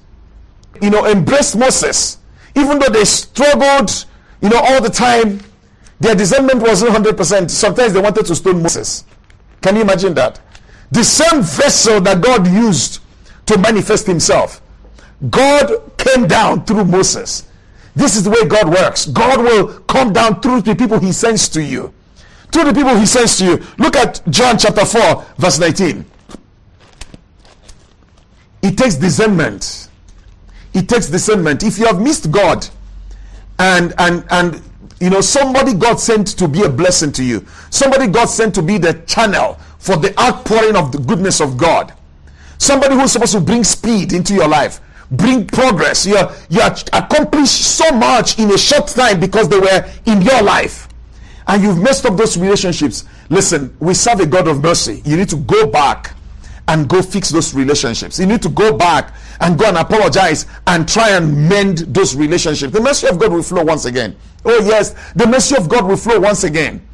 You 0.80 0.90
know 0.90 1.06
embraced 1.06 1.56
moses. 1.56 2.18
Even 2.54 2.78
though 2.78 2.90
they 2.90 3.04
struggled 3.04 4.04
you 4.40 4.50
know 4.50 4.60
all 4.60 4.80
the 4.80 4.90
time 4.90 5.40
their 6.00 6.14
discernment 6.14 6.60
wasn't 6.60 6.90
100% 6.90 7.48
sometimes 7.48 7.92
they 7.92 8.00
wanted 8.00 8.26
to 8.26 8.34
stone 8.34 8.62
moses. 8.62 9.04
Can 9.62 9.76
you 9.76 9.82
imagine 9.82 10.14
that? 10.14 10.40
The 10.90 11.04
same 11.04 11.42
vessel 11.42 12.00
that 12.02 12.20
god 12.20 12.46
used 12.46 13.00
to 13.46 13.58
manifest 13.58 14.06
himself 14.06 14.60
god 15.30 15.70
came 15.96 16.26
down 16.26 16.64
through 16.64 16.84
moses 16.84 17.44
this 17.94 18.16
is 18.16 18.24
the 18.24 18.30
way 18.30 18.44
God 18.46 18.68
works. 18.68 19.06
God 19.06 19.40
will 19.40 19.80
come 19.80 20.12
down 20.12 20.40
through 20.40 20.62
the 20.62 20.74
people 20.74 20.98
He 20.98 21.12
sends 21.12 21.48
to 21.50 21.62
you. 21.62 21.92
Through 22.50 22.64
the 22.64 22.74
people 22.74 22.96
He 22.96 23.06
sends 23.06 23.36
to 23.38 23.44
you. 23.44 23.62
Look 23.78 23.96
at 23.96 24.22
John 24.30 24.58
chapter 24.58 24.84
4, 24.84 25.24
verse 25.38 25.58
19. 25.58 26.04
It 28.62 28.78
takes 28.78 28.94
discernment. 28.94 29.88
It 30.72 30.88
takes 30.88 31.08
discernment. 31.08 31.62
If 31.62 31.78
you 31.78 31.86
have 31.86 32.00
missed 32.00 32.30
God 32.30 32.66
and 33.58 33.92
and 33.98 34.24
and 34.30 34.62
you 35.00 35.10
know 35.10 35.20
somebody 35.20 35.74
God 35.74 35.98
sent 35.98 36.28
to 36.38 36.48
be 36.48 36.62
a 36.62 36.68
blessing 36.68 37.12
to 37.12 37.24
you, 37.24 37.44
somebody 37.70 38.06
God 38.06 38.26
sent 38.26 38.54
to 38.54 38.62
be 38.62 38.78
the 38.78 38.94
channel 39.06 39.54
for 39.78 39.96
the 39.96 40.18
outpouring 40.18 40.76
of 40.76 40.92
the 40.92 40.98
goodness 40.98 41.40
of 41.40 41.58
God, 41.58 41.92
somebody 42.56 42.94
who's 42.94 43.12
supposed 43.12 43.32
to 43.32 43.40
bring 43.40 43.64
speed 43.64 44.12
into 44.12 44.32
your 44.32 44.48
life 44.48 44.80
bring 45.12 45.46
progress. 45.46 46.06
You 46.06 46.16
are, 46.16 46.34
you 46.48 46.60
accomplished 46.92 47.76
so 47.76 47.90
much 47.92 48.38
in 48.38 48.50
a 48.50 48.58
short 48.58 48.88
time 48.88 49.20
because 49.20 49.48
they 49.48 49.58
were 49.58 49.88
in 50.06 50.22
your 50.22 50.42
life. 50.42 50.88
And 51.46 51.62
you've 51.62 51.78
messed 51.78 52.06
up 52.06 52.16
those 52.16 52.36
relationships. 52.36 53.04
Listen, 53.28 53.76
we 53.80 53.94
serve 53.94 54.20
a 54.20 54.26
God 54.26 54.48
of 54.48 54.62
mercy. 54.62 55.02
You 55.04 55.16
need 55.16 55.28
to 55.30 55.36
go 55.36 55.66
back 55.66 56.14
and 56.68 56.88
go 56.88 57.02
fix 57.02 57.30
those 57.30 57.54
relationships. 57.54 58.18
You 58.18 58.26
need 58.26 58.42
to 58.42 58.48
go 58.48 58.76
back 58.76 59.14
and 59.40 59.58
go 59.58 59.66
and 59.66 59.76
apologize 59.76 60.46
and 60.66 60.88
try 60.88 61.10
and 61.10 61.48
mend 61.48 61.78
those 61.78 62.14
relationships. 62.14 62.72
The 62.72 62.80
mercy 62.80 63.08
of 63.08 63.18
God 63.18 63.32
will 63.32 63.42
flow 63.42 63.64
once 63.64 63.84
again. 63.84 64.16
Oh, 64.44 64.64
yes, 64.64 64.94
the 65.14 65.26
mercy 65.26 65.56
of 65.56 65.68
God 65.68 65.86
will 65.86 65.96
flow 65.96 66.20
once 66.20 66.44
again. 66.44 66.86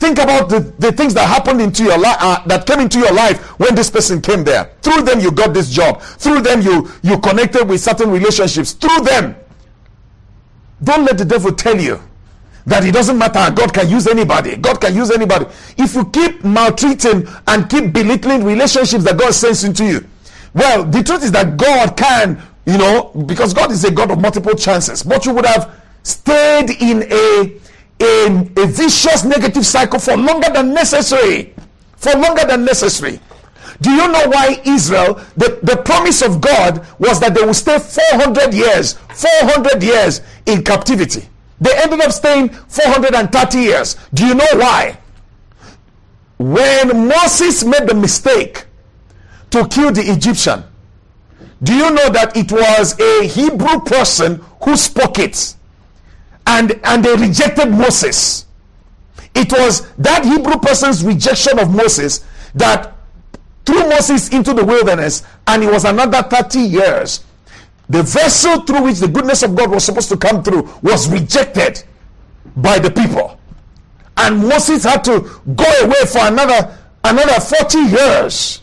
Think 0.00 0.18
about 0.18 0.48
the, 0.48 0.60
the 0.78 0.92
things 0.92 1.12
that 1.12 1.28
happened 1.28 1.60
into 1.60 1.84
your 1.84 1.98
life, 1.98 2.16
uh, 2.20 2.42
that 2.46 2.66
came 2.66 2.80
into 2.80 2.98
your 2.98 3.12
life 3.12 3.38
when 3.60 3.74
this 3.74 3.90
person 3.90 4.22
came 4.22 4.44
there. 4.44 4.72
Through 4.80 5.02
them, 5.02 5.20
you 5.20 5.30
got 5.30 5.52
this 5.52 5.68
job. 5.68 6.00
Through 6.00 6.40
them, 6.40 6.62
you, 6.62 6.90
you 7.02 7.18
connected 7.18 7.68
with 7.68 7.82
certain 7.82 8.10
relationships. 8.10 8.72
Through 8.72 9.04
them. 9.04 9.36
Don't 10.82 11.04
let 11.04 11.18
the 11.18 11.26
devil 11.26 11.52
tell 11.52 11.78
you 11.78 12.00
that 12.64 12.82
it 12.82 12.92
doesn't 12.92 13.18
matter. 13.18 13.54
God 13.54 13.74
can 13.74 13.90
use 13.90 14.06
anybody. 14.06 14.56
God 14.56 14.80
can 14.80 14.96
use 14.96 15.10
anybody. 15.10 15.44
If 15.76 15.94
you 15.94 16.06
keep 16.06 16.42
maltreating 16.44 17.28
and 17.46 17.68
keep 17.68 17.92
belittling 17.92 18.42
relationships 18.42 19.04
that 19.04 19.18
God 19.18 19.34
sends 19.34 19.64
into 19.64 19.84
you, 19.84 20.06
well, 20.54 20.82
the 20.82 21.02
truth 21.02 21.24
is 21.24 21.32
that 21.32 21.58
God 21.58 21.94
can, 21.98 22.42
you 22.64 22.78
know, 22.78 23.12
because 23.26 23.52
God 23.52 23.70
is 23.70 23.84
a 23.84 23.90
God 23.90 24.10
of 24.10 24.18
multiple 24.18 24.54
chances, 24.54 25.02
but 25.02 25.26
you 25.26 25.34
would 25.34 25.44
have 25.44 25.78
stayed 26.04 26.70
in 26.80 27.02
a 27.12 27.60
a, 28.00 28.26
a 28.56 28.66
vicious 28.66 29.24
negative 29.24 29.66
cycle 29.66 29.98
for 29.98 30.16
longer 30.16 30.50
than 30.52 30.72
necessary. 30.74 31.54
For 31.96 32.12
longer 32.12 32.44
than 32.46 32.64
necessary. 32.64 33.20
Do 33.80 33.90
you 33.90 34.08
know 34.08 34.28
why 34.28 34.60
Israel, 34.64 35.20
the, 35.36 35.58
the 35.62 35.76
promise 35.76 36.22
of 36.22 36.40
God 36.40 36.86
was 36.98 37.18
that 37.20 37.34
they 37.34 37.42
would 37.42 37.56
stay 37.56 37.78
400 37.78 38.52
years, 38.52 38.94
400 39.14 39.82
years 39.82 40.20
in 40.46 40.62
captivity. 40.62 41.28
They 41.60 41.76
ended 41.76 42.00
up 42.00 42.12
staying 42.12 42.50
430 42.50 43.58
years. 43.58 43.96
Do 44.12 44.26
you 44.26 44.34
know 44.34 44.46
why? 44.54 44.98
When 46.38 47.08
Moses 47.08 47.64
made 47.64 47.86
the 47.86 47.94
mistake 47.94 48.64
to 49.50 49.66
kill 49.68 49.92
the 49.92 50.10
Egyptian, 50.10 50.64
do 51.62 51.74
you 51.74 51.90
know 51.90 52.08
that 52.08 52.36
it 52.36 52.50
was 52.50 52.98
a 52.98 53.26
Hebrew 53.26 53.80
person 53.80 54.42
who 54.62 54.76
spoke 54.76 55.18
it? 55.18 55.54
And 56.50 56.78
and 56.82 57.04
they 57.04 57.14
rejected 57.14 57.70
Moses. 57.70 58.46
It 59.34 59.52
was 59.52 59.88
that 59.94 60.24
Hebrew 60.24 60.58
person's 60.58 61.04
rejection 61.04 61.58
of 61.60 61.70
Moses 61.70 62.24
that 62.54 62.92
threw 63.64 63.88
Moses 63.88 64.28
into 64.30 64.52
the 64.52 64.64
wilderness, 64.64 65.22
and 65.46 65.62
it 65.62 65.70
was 65.70 65.84
another 65.84 66.22
30 66.22 66.58
years. 66.58 67.24
The 67.88 68.02
vessel 68.02 68.62
through 68.62 68.82
which 68.82 68.98
the 68.98 69.08
goodness 69.08 69.42
of 69.44 69.54
God 69.54 69.70
was 69.70 69.84
supposed 69.84 70.08
to 70.08 70.16
come 70.16 70.42
through 70.42 70.68
was 70.82 71.08
rejected 71.08 71.84
by 72.56 72.78
the 72.80 72.90
people. 72.90 73.38
And 74.16 74.38
Moses 74.48 74.84
had 74.84 75.04
to 75.04 75.20
go 75.54 75.70
away 75.82 76.04
for 76.06 76.26
another 76.26 76.76
another 77.04 77.40
40 77.40 77.78
years. 77.78 78.62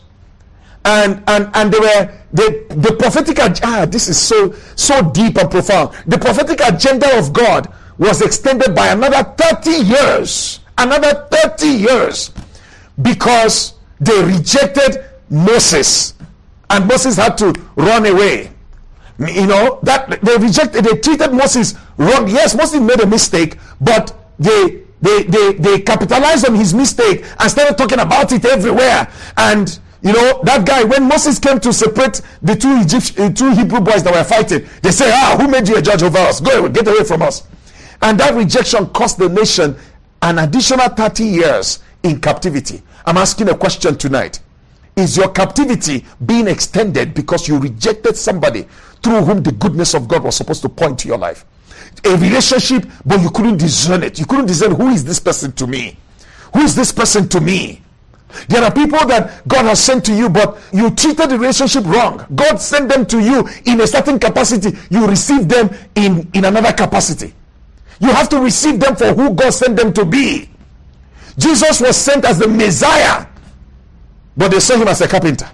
And 0.84 1.22
and 1.26 1.50
and 1.54 1.72
they 1.72 1.78
were 1.78 2.12
the 2.32 2.66
the 2.70 2.96
prophetic 2.98 3.38
ah 3.64 3.86
this 3.86 4.08
is 4.08 4.18
so 4.18 4.52
so 4.76 5.10
deep 5.10 5.36
and 5.38 5.50
profound. 5.50 5.94
The 6.06 6.18
prophetic 6.18 6.60
agenda 6.60 7.18
of 7.18 7.32
God 7.32 7.72
was 7.98 8.22
extended 8.22 8.74
by 8.74 8.88
another 8.88 9.22
30 9.36 9.70
years 9.70 10.60
another 10.78 11.26
30 11.30 11.66
years 11.66 12.30
because 13.02 13.74
they 14.00 14.24
rejected 14.24 15.04
Moses 15.28 16.14
and 16.70 16.86
Moses 16.86 17.16
had 17.16 17.36
to 17.38 17.52
run 17.76 18.06
away. 18.06 18.50
You 19.18 19.48
know, 19.48 19.80
that 19.82 20.22
they 20.22 20.36
rejected, 20.36 20.84
they 20.84 20.96
treated 20.98 21.32
Moses 21.32 21.74
wrong. 21.96 22.28
Yes, 22.28 22.54
Moses 22.54 22.80
made 22.80 23.00
a 23.00 23.06
mistake, 23.06 23.56
but 23.80 24.14
they 24.38 24.82
they 25.02 25.24
they, 25.24 25.52
they 25.54 25.80
capitalized 25.80 26.48
on 26.48 26.54
his 26.54 26.72
mistake 26.72 27.24
and 27.40 27.50
started 27.50 27.76
talking 27.76 27.98
about 27.98 28.30
it 28.30 28.44
everywhere. 28.44 29.10
And 29.36 29.76
you 30.02 30.12
know, 30.12 30.40
that 30.44 30.64
guy, 30.64 30.84
when 30.84 31.08
Moses 31.08 31.40
came 31.40 31.58
to 31.58 31.72
separate 31.72 32.22
the 32.42 32.54
two 32.54 32.80
Egyptian, 32.80 33.24
uh, 33.24 33.32
two 33.32 33.50
Hebrew 33.50 33.80
boys 33.80 34.04
that 34.04 34.14
were 34.14 34.22
fighting, 34.22 34.64
they 34.82 34.92
say, 34.92 35.10
Ah, 35.12 35.36
who 35.40 35.48
made 35.48 35.66
you 35.66 35.76
a 35.76 35.82
judge 35.82 36.04
over 36.04 36.18
us? 36.18 36.40
Go 36.40 36.60
away, 36.60 36.68
get 36.68 36.86
away 36.86 37.02
from 37.02 37.22
us. 37.22 37.42
And 38.02 38.18
that 38.20 38.34
rejection 38.34 38.86
cost 38.90 39.18
the 39.18 39.28
nation 39.28 39.76
an 40.22 40.38
additional 40.38 40.88
30 40.88 41.24
years 41.24 41.80
in 42.02 42.20
captivity. 42.20 42.82
I'm 43.06 43.16
asking 43.16 43.48
a 43.48 43.56
question 43.56 43.96
tonight. 43.96 44.40
Is 44.96 45.16
your 45.16 45.28
captivity 45.30 46.04
being 46.26 46.48
extended 46.48 47.14
because 47.14 47.48
you 47.48 47.58
rejected 47.58 48.16
somebody 48.16 48.66
through 49.02 49.22
whom 49.22 49.42
the 49.42 49.52
goodness 49.52 49.94
of 49.94 50.08
God 50.08 50.24
was 50.24 50.36
supposed 50.36 50.62
to 50.62 50.68
point 50.68 50.98
to 51.00 51.08
your 51.08 51.18
life? 51.18 51.44
A 52.04 52.16
relationship, 52.16 52.84
but 53.06 53.20
you 53.20 53.30
couldn't 53.30 53.58
discern 53.58 54.02
it. 54.02 54.18
You 54.18 54.26
couldn't 54.26 54.46
discern 54.46 54.74
who 54.74 54.88
is 54.88 55.04
this 55.04 55.20
person 55.20 55.52
to 55.52 55.66
me? 55.66 55.96
Who 56.52 56.60
is 56.60 56.74
this 56.74 56.92
person 56.92 57.28
to 57.28 57.40
me? 57.40 57.82
There 58.48 58.62
are 58.62 58.72
people 58.72 58.98
that 59.06 59.46
God 59.48 59.64
has 59.66 59.82
sent 59.82 60.04
to 60.06 60.14
you, 60.14 60.28
but 60.28 60.58
you 60.72 60.90
treated 60.90 61.30
the 61.30 61.38
relationship 61.38 61.84
wrong. 61.84 62.26
God 62.34 62.56
sent 62.56 62.88
them 62.88 63.06
to 63.06 63.20
you 63.20 63.48
in 63.64 63.80
a 63.80 63.86
certain 63.86 64.18
capacity. 64.18 64.76
You 64.90 65.06
received 65.06 65.48
them 65.48 65.70
in, 65.94 66.28
in 66.34 66.44
another 66.44 66.72
capacity. 66.72 67.34
You 68.00 68.08
have 68.08 68.28
to 68.30 68.40
receive 68.40 68.80
them 68.80 68.96
for 68.96 69.12
who 69.12 69.34
God 69.34 69.50
sent 69.50 69.76
them 69.76 69.92
to 69.94 70.04
be. 70.04 70.48
Jesus 71.36 71.80
was 71.80 71.96
sent 71.96 72.24
as 72.24 72.38
the 72.38 72.48
Messiah, 72.48 73.26
but 74.36 74.50
they 74.50 74.60
saw 74.60 74.76
him 74.76 74.88
as 74.88 75.00
a 75.00 75.08
carpenter. 75.08 75.48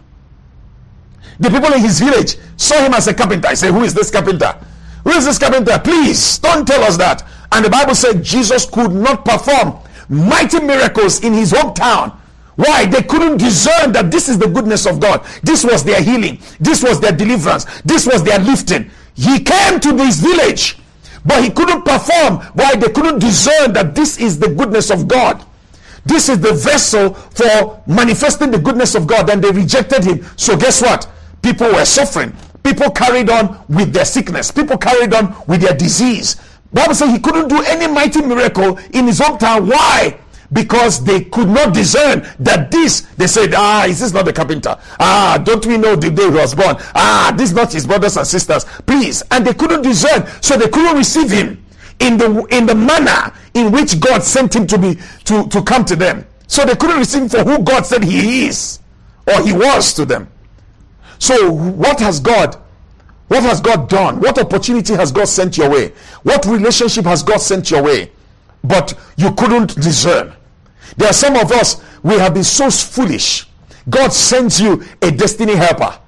The 1.38 1.50
people 1.50 1.72
in 1.72 1.80
his 1.80 2.00
village 2.00 2.36
saw 2.56 2.76
him 2.84 2.94
as 2.94 3.06
a 3.08 3.14
carpenter. 3.14 3.48
I 3.48 3.54
say, 3.54 3.70
Who 3.70 3.82
is 3.82 3.94
this 3.94 4.10
carpenter? 4.10 4.58
Who 5.04 5.10
is 5.10 5.24
this 5.24 5.38
carpenter? 5.38 5.78
Please 5.78 6.38
don't 6.38 6.66
tell 6.66 6.82
us 6.82 6.96
that. 6.96 7.26
And 7.52 7.64
the 7.64 7.70
Bible 7.70 7.94
said 7.94 8.22
Jesus 8.22 8.66
could 8.66 8.92
not 8.92 9.24
perform 9.24 9.78
mighty 10.08 10.60
miracles 10.60 11.22
in 11.22 11.34
his 11.34 11.52
hometown. 11.52 12.16
Why? 12.56 12.86
They 12.86 13.02
couldn't 13.02 13.38
discern 13.38 13.92
that 13.92 14.10
this 14.10 14.28
is 14.28 14.38
the 14.38 14.48
goodness 14.48 14.86
of 14.86 15.00
God. 15.00 15.24
This 15.42 15.64
was 15.64 15.82
their 15.82 16.00
healing. 16.00 16.38
This 16.60 16.82
was 16.82 17.00
their 17.00 17.12
deliverance. 17.12 17.66
This 17.82 18.06
was 18.06 18.22
their 18.22 18.38
lifting. 18.38 18.90
He 19.14 19.40
came 19.40 19.80
to 19.80 19.92
this 19.92 20.20
village, 20.20 20.78
but 21.24 21.42
he 21.42 21.50
couldn't 21.50 21.84
perform. 21.84 22.38
Why? 22.54 22.76
They 22.76 22.90
couldn't 22.90 23.18
discern 23.18 23.72
that 23.72 23.94
this 23.94 24.18
is 24.18 24.38
the 24.38 24.48
goodness 24.48 24.90
of 24.90 25.08
God. 25.08 25.44
This 26.04 26.28
is 26.28 26.40
the 26.40 26.52
vessel 26.52 27.14
for 27.14 27.82
manifesting 27.86 28.50
the 28.50 28.58
goodness 28.58 28.94
of 28.94 29.06
God. 29.06 29.30
And 29.30 29.42
they 29.42 29.50
rejected 29.50 30.04
him. 30.04 30.24
So 30.36 30.56
guess 30.56 30.82
what? 30.82 31.08
People 31.42 31.68
were 31.72 31.84
suffering. 31.84 32.34
People 32.62 32.90
carried 32.90 33.30
on 33.30 33.60
with 33.68 33.92
their 33.92 34.04
sickness. 34.04 34.50
People 34.50 34.76
carried 34.76 35.14
on 35.14 35.34
with 35.46 35.62
their 35.62 35.76
disease. 35.76 36.36
Bible 36.72 36.94
says 36.94 37.10
he 37.10 37.20
couldn't 37.20 37.48
do 37.48 37.62
any 37.62 37.86
mighty 37.86 38.20
miracle 38.20 38.78
in 38.92 39.06
his 39.06 39.20
hometown. 39.20 39.70
Why? 39.70 40.18
Because 40.54 41.04
they 41.04 41.24
could 41.24 41.48
not 41.48 41.74
discern 41.74 42.26
that 42.38 42.70
this, 42.70 43.02
they 43.18 43.26
said, 43.26 43.52
ah, 43.54 43.84
is 43.84 44.00
this 44.00 44.12
not 44.12 44.24
the 44.24 44.32
carpenter? 44.32 44.78
Ah, 44.98 45.38
don't 45.44 45.66
we 45.66 45.76
know 45.76 45.96
the 45.96 46.10
day 46.10 46.24
he 46.24 46.30
was 46.30 46.54
born? 46.54 46.76
Ah, 46.94 47.34
this 47.36 47.50
is 47.50 47.54
not 47.54 47.72
his 47.72 47.86
brothers 47.86 48.16
and 48.16 48.26
sisters. 48.26 48.64
Please. 48.86 49.22
And 49.30 49.46
they 49.46 49.52
couldn't 49.52 49.82
discern, 49.82 50.26
so 50.40 50.56
they 50.56 50.68
couldn't 50.68 50.96
receive 50.96 51.30
him 51.30 51.62
in 52.00 52.16
the 52.16 52.44
in 52.50 52.66
the 52.66 52.74
manner 52.74 53.32
in 53.52 53.70
which 53.70 54.00
God 54.00 54.22
sent 54.22 54.54
him 54.56 54.66
to 54.68 54.78
be 54.78 54.98
to, 55.24 55.46
to 55.48 55.62
come 55.62 55.84
to 55.84 55.96
them. 55.96 56.26
So 56.46 56.64
they 56.64 56.74
couldn't 56.76 56.98
receive 56.98 57.22
him 57.22 57.28
for 57.28 57.44
who 57.44 57.62
God 57.62 57.84
said 57.84 58.02
he 58.02 58.46
is 58.46 58.80
or 59.26 59.42
he 59.42 59.52
was 59.52 59.92
to 59.94 60.04
them. 60.04 60.28
So, 61.18 61.50
what 61.50 62.00
has 62.00 62.20
God 62.20 62.56
what 63.28 63.42
has 63.42 63.60
God 63.60 63.88
done? 63.88 64.20
What 64.20 64.38
opportunity 64.38 64.94
has 64.94 65.10
God 65.10 65.26
sent 65.26 65.56
your 65.56 65.70
way? 65.70 65.92
What 66.22 66.44
relationship 66.44 67.04
has 67.06 67.22
God 67.22 67.38
sent 67.38 67.70
your 67.70 67.82
way? 67.82 68.12
But 68.62 68.94
you 69.16 69.32
couldn't 69.32 69.74
discern. 69.76 70.34
There 70.96 71.08
are 71.08 71.14
some 71.14 71.36
of 71.36 71.50
us, 71.52 71.82
we 72.02 72.14
have 72.18 72.34
been 72.34 72.44
so 72.44 72.70
foolish. 72.70 73.46
God 73.88 74.12
sends 74.12 74.60
you 74.60 74.82
a 75.02 75.10
destiny 75.10 75.54
helper, 75.54 75.98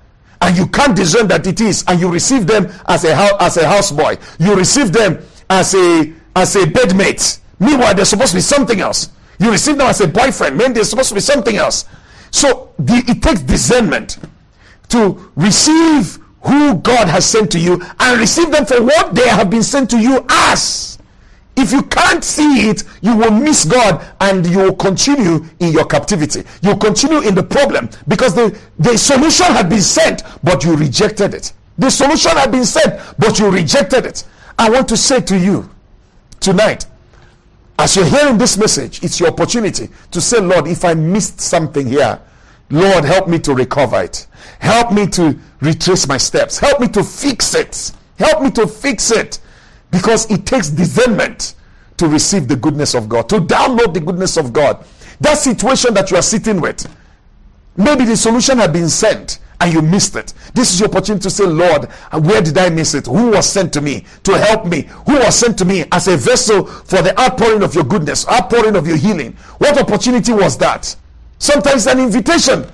and 0.41 0.57
you 0.57 0.67
can't 0.69 0.97
discern 0.97 1.29
that 1.29 1.47
it 1.47 1.61
is, 1.61 1.85
and 1.89 2.01
you 2.01 2.11
receive 2.11 2.47
them 2.47 2.73
as 2.87 3.05
a 3.05 3.15
as 3.41 3.57
a 3.57 3.63
houseboy. 3.63 4.21
You 4.39 4.55
receive 4.55 4.93
them 4.93 5.19
as 5.51 5.75
a 5.75 6.13
as 6.35 6.57
a 6.57 6.61
bedmate. 6.67 7.41
Meanwhile, 7.59 7.95
they're 7.95 8.05
supposed 8.05 8.33
to 8.33 8.37
be 8.37 8.43
something 8.43 8.81
else. 8.81 9.11
You 9.39 9.51
receive 9.51 9.77
them 9.77 9.87
as 9.87 10.01
a 10.01 10.09
boyfriend. 10.09 10.57
Man, 10.57 10.73
they're 10.73 10.85
supposed 10.85 11.11
to 11.11 11.15
be 11.15 11.21
something 11.21 11.57
else. 11.57 11.85
So 12.31 12.73
the, 12.79 13.05
it 13.09 13.23
takes 13.23 13.41
discernment 13.41 14.19
to 14.89 15.31
receive 15.37 16.19
who 16.43 16.77
God 16.77 17.09
has 17.09 17.27
sent 17.27 17.51
to 17.53 17.59
you 17.59 17.83
and 17.99 18.21
receive 18.21 18.51
them 18.51 18.67
for 18.67 18.83
what 18.83 19.15
they 19.15 19.29
have 19.29 19.51
been 19.51 19.63
sent 19.63 19.91
to 19.91 19.99
you 20.01 20.25
as. 20.29 20.96
If 21.57 21.73
you 21.73 21.83
can't 21.85 22.23
see 22.23 22.69
it, 22.69 22.85
you 23.01 23.17
will 23.17 23.31
miss 23.31 23.65
God 23.65 24.07
and 24.21 24.47
you 24.47 24.59
will 24.59 24.77
continue 24.77 25.45
in 25.59 25.73
your 25.73 25.87
captivity. 25.87 26.45
You 26.61 26.77
continue 26.77 27.21
in 27.21 27.35
the 27.35 27.43
problem 27.43 27.89
because 28.09 28.35
the, 28.35 28.57
the 28.79 28.97
solution 28.99 29.47
had 29.47 29.71
been 29.71 29.81
sent, 29.81 30.23
but 30.45 30.65
you 30.65 30.77
rejected 30.77 31.33
it. 31.33 31.53
The 31.79 31.91
solution 31.91 32.33
had 32.33 32.53
been 32.53 32.65
sent, 32.65 33.01
but 33.19 33.39
you 33.39 33.51
rejected 33.51 34.05
it. 34.05 34.25
I 34.59 34.69
want 34.71 34.89
to 34.89 34.97
say 34.97 35.21
to 35.23 35.39
you 35.39 35.69
tonight, 36.41 36.87
as 37.79 37.97
you're 37.97 38.07
hearing 38.07 38.39
this 38.39 38.57
message, 38.57 39.03
it's 39.03 39.21
your 39.21 39.31
opportunity 39.31 39.89
to 40.11 40.21
say, 40.21 40.41
Lord, 40.41 40.67
if 40.67 40.85
I 40.85 40.95
missed 40.95 41.41
something 41.41 41.87
here, 41.87 42.21
Lord, 42.71 43.05
help 43.05 43.29
me 43.29 43.39
to 43.41 43.55
recover 43.55 44.03
it. 44.03 44.27
Help 44.59 44.93
me 44.93 45.07
to 45.09 45.39
retrace 45.61 46.09
my 46.09 46.17
steps. 46.17 46.59
Help 46.59 46.81
me 46.81 46.89
to 46.89 47.05
fix 47.05 47.55
it. 47.55 47.93
Help 48.19 48.43
me 48.43 48.51
to 48.53 48.67
fix 48.67 49.11
it. 49.11 49.39
Because 49.91 50.31
it 50.31 50.47
takes 50.47 50.69
discernment 50.69 51.55
to 51.97 52.09
receive 52.09 52.49
the 52.49 52.57
goodness 52.57 52.95
of 52.95 53.09
God, 53.09 53.29
to 53.31 53.37
download 53.37 53.95
the 53.95 54.01
goodness 54.01 54.37
of 54.37 54.53
God. 54.53 54.85
That 55.21 55.39
situation 55.39 55.95
that 55.95 56.11
you 56.11 56.17
are 56.17 56.23
sitting 56.23 56.61
with, 56.61 56.87
maybe 57.77 58.05
the 58.05 58.17
solution 58.17 58.59
had 58.59 58.73
been 58.73 58.89
sent 58.89 59.39
and 59.61 59.73
you 59.73 59.81
missed 59.81 60.17
it. 60.17 60.35
This 60.55 60.73
is 60.73 60.81
your 60.81 60.89
opportunity 60.91 61.23
to 61.23 61.31
say, 61.31 61.45
Lord, 61.45 61.87
where 62.13 62.43
did 62.43 62.59
I 62.59 62.69
miss 62.69 62.95
it? 62.95 63.07
Who 63.07 63.31
was 63.31 63.49
sent 63.49 63.73
to 63.75 63.81
me 63.81 64.05
to 64.25 64.37
help 64.37 64.67
me? 64.67 64.83
Who 65.07 65.15
was 65.15 65.35
sent 65.35 65.57
to 65.59 65.65
me 65.65 65.85
as 65.93 66.09
a 66.09 66.17
vessel 66.17 66.67
for 66.67 67.01
the 67.01 67.19
outpouring 67.19 67.63
of 67.63 67.75
your 67.75 67.85
goodness, 67.85 68.29
outpouring 68.29 68.77
of 68.77 68.87
your 68.87 68.97
healing? 68.97 69.33
What 69.59 69.81
opportunity 69.81 70.33
was 70.33 70.59
that? 70.59 70.95
Sometimes 71.39 71.87
an 71.87 72.01
invitation. 72.01 72.67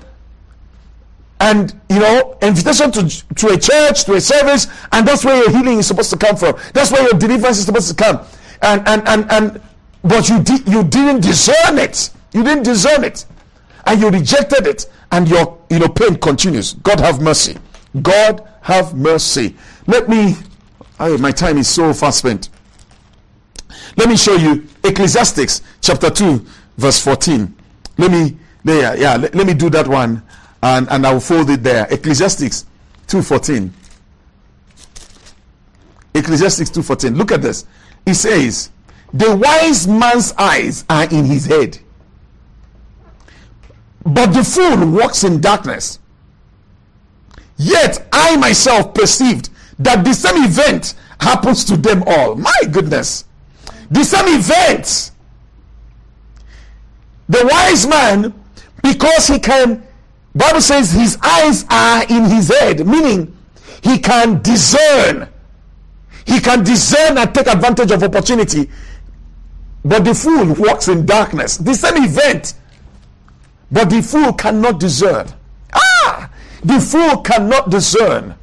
And 1.43 1.77
you 1.89 1.99
know, 1.99 2.37
invitation 2.41 2.89
to, 2.93 3.35
to 3.35 3.47
a 3.49 3.59
church, 3.59 4.05
to 4.05 4.13
a 4.13 4.21
service, 4.21 4.67
and 4.93 5.05
that's 5.05 5.25
where 5.25 5.35
your 5.35 5.51
healing 5.51 5.79
is 5.79 5.87
supposed 5.87 6.09
to 6.11 6.17
come 6.17 6.37
from. 6.37 6.57
That's 6.73 6.89
where 6.89 7.03
your 7.03 7.19
deliverance 7.19 7.57
is 7.57 7.65
supposed 7.65 7.89
to 7.89 8.01
come. 8.01 8.25
And 8.61 8.87
and 8.87 9.05
and 9.09 9.29
and 9.29 9.61
but 10.05 10.29
you 10.29 10.41
did 10.41 10.65
you 10.69 10.85
didn't 10.85 11.19
discern 11.19 11.79
it. 11.79 12.11
You 12.31 12.45
didn't 12.45 12.63
discern 12.63 13.03
it. 13.03 13.25
And 13.85 13.99
you 13.99 14.09
rejected 14.09 14.65
it. 14.67 14.89
And 15.11 15.27
your 15.27 15.59
you 15.69 15.79
know 15.79 15.89
pain 15.89 16.15
continues. 16.15 16.75
God 16.75 17.01
have 17.01 17.21
mercy. 17.21 17.57
God 18.01 18.47
have 18.61 18.95
mercy. 18.95 19.57
Let 19.85 20.07
me 20.07 20.37
my 20.97 21.31
time 21.33 21.57
is 21.57 21.67
so 21.67 21.93
fast 21.93 22.19
spent. 22.19 22.47
Let 23.97 24.07
me 24.07 24.15
show 24.15 24.35
you 24.35 24.65
Ecclesiastics 24.81 25.61
chapter 25.81 26.09
2, 26.09 26.45
verse 26.77 27.01
14. 27.01 27.53
Let 27.97 28.11
me 28.11 28.37
there, 28.63 28.97
yeah, 28.97 29.17
let, 29.17 29.35
let 29.35 29.45
me 29.45 29.53
do 29.53 29.69
that 29.71 29.89
one 29.89 30.23
and, 30.63 30.87
and 30.89 31.05
I'll 31.05 31.19
fold 31.19 31.49
it 31.49 31.61
there. 31.61 31.85
Ecclesiastics 31.91 32.65
2.14. 33.07 33.69
Ecclesiastics 36.13 36.69
2.14. 36.69 37.17
Look 37.17 37.33
at 37.33 37.41
this. 37.41 37.65
He 38.05 38.13
says, 38.13 38.71
The 39.13 39.35
wise 39.35 39.87
man's 39.87 40.33
eyes 40.37 40.85
are 40.89 41.03
in 41.03 41.25
his 41.25 41.45
head, 41.45 41.79
but 44.05 44.27
the 44.27 44.43
fool 44.43 44.89
walks 44.89 45.25
in 45.25 45.41
darkness. 45.41 45.99
Yet 47.57 48.07
I 48.13 48.37
myself 48.37 48.93
perceived 48.93 49.49
that 49.79 50.05
the 50.05 50.13
same 50.13 50.45
event 50.45 50.95
happens 51.19 51.65
to 51.65 51.77
them 51.77 52.03
all. 52.07 52.35
My 52.35 52.61
goodness. 52.71 53.25
The 53.91 54.03
same 54.05 54.39
event. 54.39 55.11
The 57.27 57.47
wise 57.51 57.85
man 57.85 58.33
because 58.81 59.27
he 59.27 59.39
can 59.39 59.83
bible 60.35 60.61
says 60.61 60.91
his 60.91 61.17
eyes 61.21 61.65
are 61.69 62.03
in 62.09 62.25
his 62.25 62.49
head 62.49 62.85
meaning 62.85 63.35
he 63.83 63.99
can 63.99 64.41
discern. 64.41 65.27
He 66.25 66.39
can 66.39 66.63
discern 66.63 67.17
and 67.17 67.35
take 67.35 67.47
advantage 67.47 67.91
of 67.91 68.01
opportunity. 68.01 68.69
But 69.83 70.05
the 70.05 70.15
fool 70.15 70.53
walks 70.53 70.87
in 70.87 71.05
darkness. 71.05 71.57
The 71.57 71.73
same 71.73 72.01
event 72.03 72.53
but 73.69 73.89
the 73.89 74.01
fool 74.01 74.33
cannot 74.33 74.79
discern. 74.79 75.27
Ah! 75.73 76.29
The 76.63 76.79
fool 76.79 77.21
cannot 77.21 77.71
discern 77.71 78.35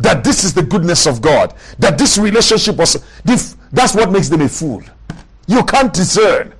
that 0.00 0.24
this 0.24 0.44
is 0.44 0.54
the 0.54 0.62
goodness 0.62 1.06
of 1.06 1.20
god 1.20 1.54
that 1.78 1.98
this 1.98 2.18
relationship 2.18 2.76
was 2.76 3.04
that's 3.24 3.94
what 3.94 4.10
makes 4.10 4.28
them 4.28 4.40
a 4.40 4.48
fool. 4.48 4.82
You 5.46 5.62
can't 5.64 5.92
discern 5.92 6.54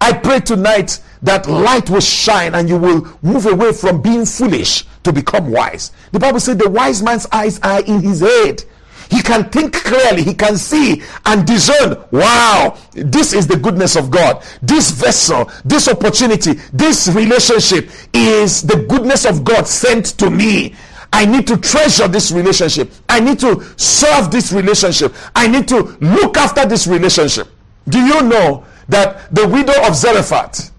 I 0.00 0.12
pray 0.12 0.40
tonight 0.40 1.00
that 1.22 1.48
light 1.48 1.88
will 1.88 2.00
shine 2.00 2.54
and 2.54 2.68
you 2.68 2.76
will 2.76 3.08
move 3.22 3.46
away 3.46 3.72
from 3.72 4.02
being 4.02 4.26
foolish 4.26 4.84
to 5.02 5.12
become 5.12 5.50
wise. 5.50 5.92
The 6.12 6.18
Bible 6.18 6.40
said 6.40 6.58
the 6.58 6.68
wise 6.68 7.02
man's 7.02 7.26
eyes 7.32 7.58
are 7.60 7.82
in 7.84 8.00
his 8.00 8.20
head. 8.20 8.64
He 9.10 9.22
can 9.22 9.48
think 9.50 9.74
clearly, 9.74 10.22
he 10.22 10.34
can 10.34 10.56
see 10.56 11.02
and 11.26 11.46
discern. 11.46 12.02
Wow, 12.10 12.78
this 12.92 13.32
is 13.32 13.46
the 13.46 13.56
goodness 13.56 13.96
of 13.96 14.10
God. 14.10 14.42
This 14.62 14.90
vessel, 14.90 15.50
this 15.64 15.88
opportunity, 15.88 16.54
this 16.72 17.08
relationship 17.08 17.90
is 18.12 18.62
the 18.62 18.84
goodness 18.88 19.24
of 19.24 19.44
God 19.44 19.66
sent 19.66 20.06
to 20.18 20.30
me. 20.30 20.74
I 21.12 21.26
need 21.26 21.46
to 21.46 21.56
treasure 21.56 22.08
this 22.08 22.32
relationship. 22.32 22.90
I 23.08 23.20
need 23.20 23.38
to 23.40 23.64
serve 23.76 24.32
this 24.32 24.52
relationship. 24.52 25.14
I 25.36 25.46
need 25.46 25.68
to 25.68 25.96
look 26.00 26.36
after 26.36 26.66
this 26.66 26.88
relationship. 26.88 27.48
Do 27.88 28.00
you 28.00 28.22
know 28.22 28.64
that 28.88 29.34
the 29.34 29.46
widow 29.48 29.74
of 29.86 29.94
Zarephath 29.94 30.70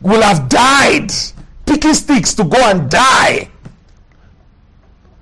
will 0.00 0.22
have 0.22 0.48
died 0.48 1.10
picking 1.66 1.94
sticks 1.94 2.34
to 2.34 2.44
go 2.44 2.58
and 2.70 2.90
die? 2.90 3.50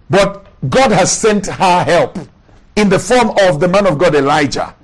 But 0.09 0.47
God 0.71 0.93
has 0.93 1.11
sent 1.11 1.47
her 1.47 1.85
help 1.85 2.19
in 2.77 2.89
the 2.89 2.99
form 2.99 3.31
of 3.41 3.61
the 3.61 3.69
man 3.69 3.87
of 3.87 3.99
God 3.99 4.15
Elijah. 4.15 4.75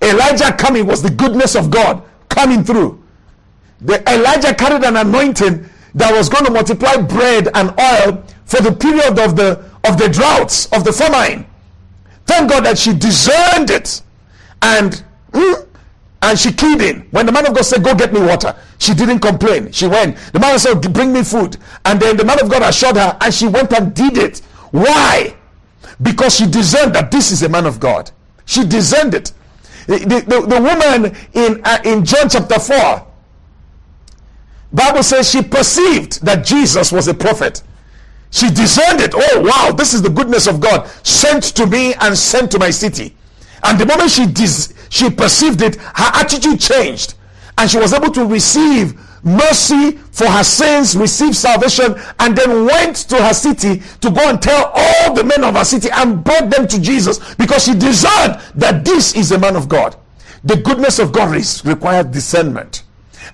Elijah 0.00 0.52
coming 0.52 0.86
was 0.86 1.02
the 1.02 1.10
goodness 1.10 1.54
of 1.54 1.70
God 1.70 2.02
coming 2.28 2.64
through. 2.64 3.02
The 3.80 4.02
Elijah 4.10 4.54
carried 4.54 4.84
an 4.84 4.96
anointing 4.96 5.68
that 5.94 6.12
was 6.12 6.28
going 6.28 6.44
to 6.44 6.50
multiply 6.50 6.96
bread 6.96 7.48
and 7.54 7.70
oil 7.78 8.24
for 8.44 8.60
the 8.60 8.72
period 8.72 9.18
of 9.18 9.36
the 9.36 9.64
of 9.84 9.98
the 9.98 10.08
droughts 10.08 10.66
of 10.72 10.84
the 10.84 10.92
famine. 10.92 11.46
Thank 12.26 12.50
God 12.50 12.64
that 12.64 12.78
she 12.78 12.94
discerned 12.94 13.70
it 13.70 14.02
and 14.62 15.04
mm, 15.32 15.63
and 16.24 16.38
she 16.38 16.50
keyed 16.52 16.80
in. 16.80 17.02
When 17.10 17.26
the 17.26 17.32
man 17.32 17.46
of 17.46 17.54
God 17.54 17.64
said, 17.66 17.84
Go 17.84 17.94
get 17.94 18.12
me 18.12 18.20
water, 18.20 18.56
she 18.78 18.94
didn't 18.94 19.18
complain. 19.20 19.70
She 19.72 19.86
went. 19.86 20.16
The 20.32 20.40
man 20.40 20.58
said, 20.58 20.80
Bring 20.92 21.12
me 21.12 21.22
food. 21.22 21.58
And 21.84 22.00
then 22.00 22.16
the 22.16 22.24
man 22.24 22.40
of 22.40 22.50
God 22.50 22.62
assured 22.62 22.96
her, 22.96 23.16
and 23.20 23.32
she 23.32 23.46
went 23.46 23.72
and 23.74 23.94
did 23.94 24.16
it. 24.16 24.38
Why? 24.70 25.36
Because 26.00 26.34
she 26.34 26.46
discerned 26.46 26.94
that 26.94 27.10
this 27.10 27.30
is 27.30 27.42
a 27.42 27.48
man 27.48 27.66
of 27.66 27.78
God. 27.78 28.10
She 28.46 28.64
discerned 28.64 29.14
it. 29.14 29.32
The, 29.86 29.98
the, 30.26 30.40
the 30.40 30.60
woman 30.60 31.14
in, 31.34 31.60
uh, 31.62 31.78
in 31.84 32.06
John 32.06 32.30
chapter 32.30 32.58
4, 32.58 33.06
Bible 34.72 35.02
says 35.02 35.30
she 35.30 35.42
perceived 35.42 36.24
that 36.24 36.44
Jesus 36.46 36.90
was 36.90 37.06
a 37.06 37.14
prophet. 37.14 37.62
She 38.30 38.48
discerned 38.48 39.00
it. 39.00 39.12
Oh, 39.14 39.42
wow, 39.42 39.72
this 39.72 39.92
is 39.92 40.00
the 40.00 40.08
goodness 40.08 40.46
of 40.46 40.58
God 40.58 40.88
sent 41.04 41.44
to 41.56 41.66
me 41.66 41.94
and 41.94 42.16
sent 42.16 42.50
to 42.52 42.58
my 42.58 42.70
city. 42.70 43.14
And 43.64 43.78
the 43.78 43.86
moment 43.86 44.10
she 44.10 44.26
dis- 44.26 44.72
she 44.90 45.10
perceived 45.10 45.62
it, 45.62 45.76
her 45.76 46.10
attitude 46.14 46.60
changed. 46.60 47.14
And 47.58 47.70
she 47.70 47.78
was 47.78 47.92
able 47.92 48.10
to 48.12 48.24
receive 48.24 48.94
mercy 49.24 49.92
for 50.12 50.26
her 50.26 50.44
sins, 50.44 50.94
received 50.96 51.34
salvation, 51.34 51.96
and 52.20 52.36
then 52.36 52.66
went 52.66 52.96
to 52.96 53.16
her 53.22 53.32
city 53.32 53.82
to 54.00 54.10
go 54.10 54.28
and 54.28 54.40
tell 54.40 54.70
all 54.74 55.14
the 55.14 55.24
men 55.24 55.42
of 55.42 55.56
her 55.56 55.64
city 55.64 55.88
and 55.92 56.22
brought 56.22 56.50
them 56.50 56.68
to 56.68 56.80
Jesus 56.80 57.34
because 57.36 57.64
she 57.64 57.74
discerned 57.74 58.40
that 58.54 58.84
this 58.84 59.14
is 59.16 59.32
a 59.32 59.38
man 59.38 59.56
of 59.56 59.68
God. 59.68 59.96
The 60.44 60.56
goodness 60.56 60.98
of 60.98 61.10
God 61.12 61.34
is, 61.34 61.64
requires 61.64 62.06
discernment. 62.06 62.84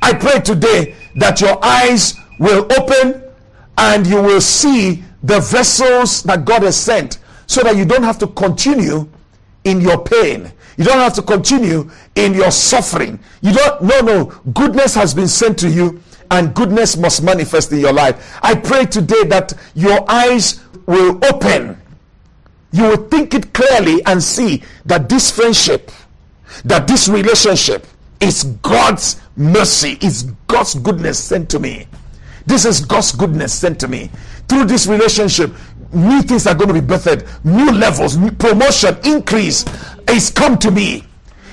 I 0.00 0.14
pray 0.14 0.40
today 0.40 0.94
that 1.16 1.40
your 1.40 1.62
eyes 1.64 2.14
will 2.38 2.66
open 2.78 3.24
and 3.76 4.06
you 4.06 4.22
will 4.22 4.40
see 4.40 5.02
the 5.22 5.40
vessels 5.40 6.22
that 6.22 6.44
God 6.44 6.62
has 6.62 6.76
sent 6.76 7.18
so 7.46 7.62
that 7.62 7.76
you 7.76 7.84
don't 7.84 8.04
have 8.04 8.18
to 8.18 8.28
continue 8.28 9.08
in 9.64 9.80
your 9.80 10.02
pain. 10.02 10.52
You 10.76 10.84
don't 10.84 10.98
have 10.98 11.14
to 11.14 11.22
continue 11.22 11.90
in 12.14 12.34
your 12.34 12.50
suffering. 12.50 13.18
You 13.42 13.52
don't, 13.52 13.82
no, 13.82 14.00
no. 14.00 14.24
Goodness 14.54 14.94
has 14.94 15.12
been 15.14 15.28
sent 15.28 15.58
to 15.58 15.68
you 15.68 16.02
and 16.30 16.54
goodness 16.54 16.96
must 16.96 17.22
manifest 17.22 17.72
in 17.72 17.80
your 17.80 17.92
life. 17.92 18.38
I 18.42 18.54
pray 18.54 18.86
today 18.86 19.24
that 19.24 19.52
your 19.74 20.10
eyes 20.10 20.60
will 20.86 21.18
open. 21.24 21.80
You 22.72 22.84
will 22.84 23.08
think 23.08 23.34
it 23.34 23.52
clearly 23.52 24.04
and 24.06 24.22
see 24.22 24.62
that 24.86 25.08
this 25.08 25.30
friendship, 25.30 25.90
that 26.64 26.86
this 26.86 27.08
relationship 27.08 27.86
is 28.20 28.44
God's 28.44 29.20
mercy, 29.36 29.98
is 30.00 30.24
God's 30.46 30.76
goodness 30.76 31.18
sent 31.18 31.50
to 31.50 31.58
me. 31.58 31.86
This 32.46 32.64
is 32.64 32.80
God's 32.80 33.12
goodness 33.12 33.52
sent 33.52 33.80
to 33.80 33.88
me. 33.88 34.10
Through 34.48 34.64
this 34.64 34.86
relationship, 34.86 35.52
new 35.92 36.22
things 36.22 36.46
are 36.46 36.54
going 36.54 36.68
to 36.68 36.74
be 36.74 36.86
birthed, 36.86 37.26
new 37.44 37.70
levels, 37.72 38.16
new 38.16 38.30
promotion, 38.32 38.96
increase 39.04 39.64
is 40.08 40.30
come 40.30 40.58
to 40.58 40.70
me. 40.70 41.04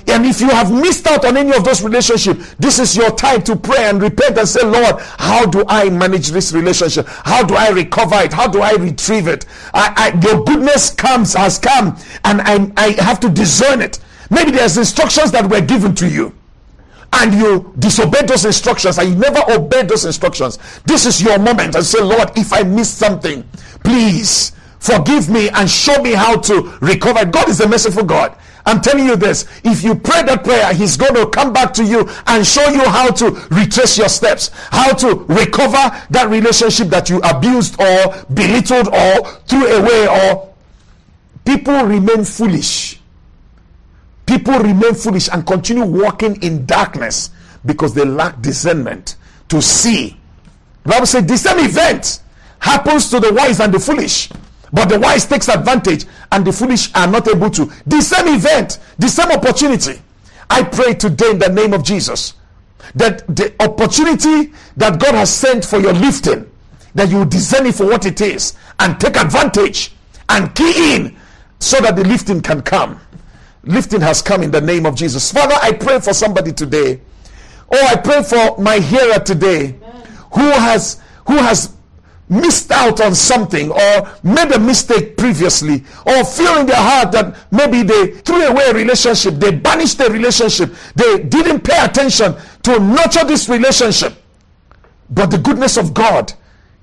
And 0.10 0.26
if 0.26 0.40
you 0.40 0.48
have 0.50 0.72
missed 0.72 1.06
out 1.06 1.26
on 1.26 1.36
any 1.36 1.54
of 1.54 1.66
those 1.66 1.84
relationships, 1.84 2.56
this 2.58 2.80
is 2.80 2.96
your 2.96 3.12
time 3.12 3.42
to 3.44 3.58
pray 3.58 3.90
and 3.90 4.02
repent 4.02 4.38
and 4.38 4.48
say, 4.48 4.64
Lord, 4.64 5.02
how 5.02 5.46
do 5.46 5.66
I 5.68 5.90
manage 5.90 6.30
this 6.30 6.54
relationship? 6.54 7.06
How 7.08 7.44
do 7.44 7.56
I 7.56 7.70
recover 7.70 8.16
it? 8.22 8.32
How 8.32 8.48
do 8.48 8.62
I 8.62 8.72
retrieve 8.74 9.28
it? 9.28 9.46
I, 9.74 10.14
I, 10.16 10.26
your 10.26 10.46
goodness 10.46 10.92
comes, 10.92 11.34
has 11.34 11.60
come, 11.60 11.98
and 12.24 12.42
I, 12.42 12.72
I 12.78 12.92
have 13.02 13.20
to 13.20 13.30
discern 13.30 13.82
it. 13.82 14.00
Maybe 14.30 14.52
there's 14.52 14.78
instructions 14.78 15.32
that 15.32 15.50
were 15.50 15.62
given 15.62 15.94
to 15.96 16.10
you 16.10 16.34
and 17.14 17.34
you 17.34 17.74
disobeyed 17.80 18.28
those 18.28 18.46
instructions 18.46 18.98
and 18.98 19.10
you 19.10 19.16
never 19.16 19.40
obeyed 19.52 19.88
those 19.88 20.06
instructions. 20.06 20.60
This 20.86 21.06
is 21.06 21.22
your 21.22 21.40
moment 21.40 21.76
and 21.76 21.86
say, 21.86 22.02
Lord, 22.02 22.32
if 22.36 22.52
I 22.54 22.64
missed 22.64 22.98
something, 22.98 23.48
please 23.84 24.52
forgive 24.80 25.30
me 25.30 25.50
and 25.50 25.70
show 25.70 26.02
me 26.02 26.14
how 26.14 26.38
to 26.38 26.78
recover. 26.82 27.26
God 27.26 27.50
is 27.50 27.60
a 27.60 27.68
merciful 27.68 28.04
God. 28.04 28.36
I'm 28.68 28.82
telling 28.82 29.06
you 29.06 29.16
this 29.16 29.46
if 29.64 29.82
you 29.82 29.96
pray 29.96 30.24
that 30.24 30.44
prayer, 30.44 30.74
He's 30.74 30.98
going 30.98 31.16
to 31.16 31.28
come 31.30 31.54
back 31.54 31.74
to 31.76 31.86
you 31.86 32.08
and 32.28 32.46
show 32.46 32.68
you 32.68 32.84
how 32.84 33.10
to 33.12 33.32
retrace 33.50 33.98
your 33.98 34.10
steps, 34.10 34.52
how 34.72 34.94
to 34.94 35.16
recover 35.16 36.06
that 36.10 36.28
relationship 36.30 36.90
that 36.90 37.10
you 37.10 37.20
abused 37.20 37.80
or 37.80 38.26
belittled 38.34 38.90
or 38.90 39.26
threw 39.48 39.66
away, 39.66 40.08
or 40.08 40.54
people 41.46 41.82
remain 41.86 42.26
foolish. 42.26 43.00
People 44.26 44.60
remain 44.60 44.94
foolish 44.94 45.30
and 45.32 45.48
continue 45.48 45.86
walking 45.86 46.42
in 46.44 46.66
darkness 46.66 47.30
because 47.66 47.94
they 47.94 48.04
lack 48.04 48.42
discernment 48.42 49.16
to 49.48 49.62
see. 49.62 50.20
The 50.84 50.90
Bible 50.90 51.06
says 51.06 51.26
the 51.26 51.38
same 51.38 51.60
event 51.60 52.22
happens 52.60 53.10
to 53.10 53.20
the 53.20 53.34
wise 53.34 53.60
and 53.60 53.74
the 53.74 53.80
foolish. 53.80 54.30
But 54.74 54.90
the 54.90 55.00
wise 55.00 55.26
takes 55.26 55.48
advantage 55.48 56.06
and 56.32 56.46
the 56.46 56.52
foolish 56.52 56.94
are 56.96 57.08
not 57.08 57.28
able 57.28 57.50
to. 57.52 57.72
The 57.86 58.02
same 58.02 58.36
event, 58.36 58.80
the 59.00 59.08
same 59.08 59.32
opportunity. 59.32 60.02
I 60.50 60.64
pray 60.64 60.94
today 60.94 61.32
in 61.32 61.40
the 61.40 61.50
name 61.50 61.74
of 61.74 61.84
Jesus 61.84 62.34
that 62.96 63.26
the 63.36 63.54
opportunity 63.60 64.54
that 64.78 65.00
God 65.00 65.16
has 65.16 65.34
sent 65.34 65.66
for 65.66 65.80
your 65.80 65.94
lifting, 65.94 66.50
that 66.96 67.10
you 67.10 67.26
discern 67.26 67.68
it 67.68 67.76
for 67.76 67.86
what 67.86 68.06
it 68.06 68.22
is 68.22 68.56
and 68.80 69.00
take 69.00 69.18
advantage 69.18 69.94
and 70.30 70.54
key 70.56 70.96
in 70.96 71.18
so 71.60 71.80
that 71.82 71.96
the 71.96 72.04
lifting 72.04 72.42
can 72.42 72.62
come. 72.62 73.00
Lifting 73.64 74.02
has 74.02 74.22
come 74.22 74.44
in 74.44 74.52
the 74.52 74.62
name 74.62 74.86
of 74.86 74.96
Jesus. 74.96 75.32
Father, 75.32 75.56
I 75.62 75.74
pray 75.74 76.00
for 76.00 76.14
somebody 76.14 76.54
today. 76.54 77.02
Oh, 77.72 77.88
I 77.88 77.98
pray 77.98 78.24
for 78.24 78.58
my 78.62 78.80
hearer 78.80 79.20
today 79.20 79.76
who 80.32 80.42
has 80.42 81.02
who 81.26 81.36
has 81.36 81.74
missed 82.30 82.72
out 82.72 83.00
on 83.00 83.16
something 83.16 83.72
or 83.72 84.10
made 84.24 84.52
a 84.52 84.60
mistake 84.60 85.16
previously 85.16 85.84
or 86.06 86.26
feel 86.26 86.58
in 86.58 86.66
their 86.66 86.76
heart 86.76 87.12
that 87.14 87.38
maybe 87.52 87.84
they 87.84 88.12
threw 88.12 88.44
away 88.46 88.66
a 88.66 88.74
relationship 88.74 89.36
they 89.36 89.52
banished 89.52 89.98
the 89.98 90.10
relationship. 90.10 90.74
They 90.96 91.24
didn't 91.24 91.62
pay 91.62 91.78
attention 91.84 92.36
to 92.64 92.80
nurture 92.80 93.24
this 93.26 93.48
relationship. 93.50 94.14
But 95.10 95.28
the 95.28 95.38
goodness 95.38 95.78
of 95.78 95.94
god 95.94 96.34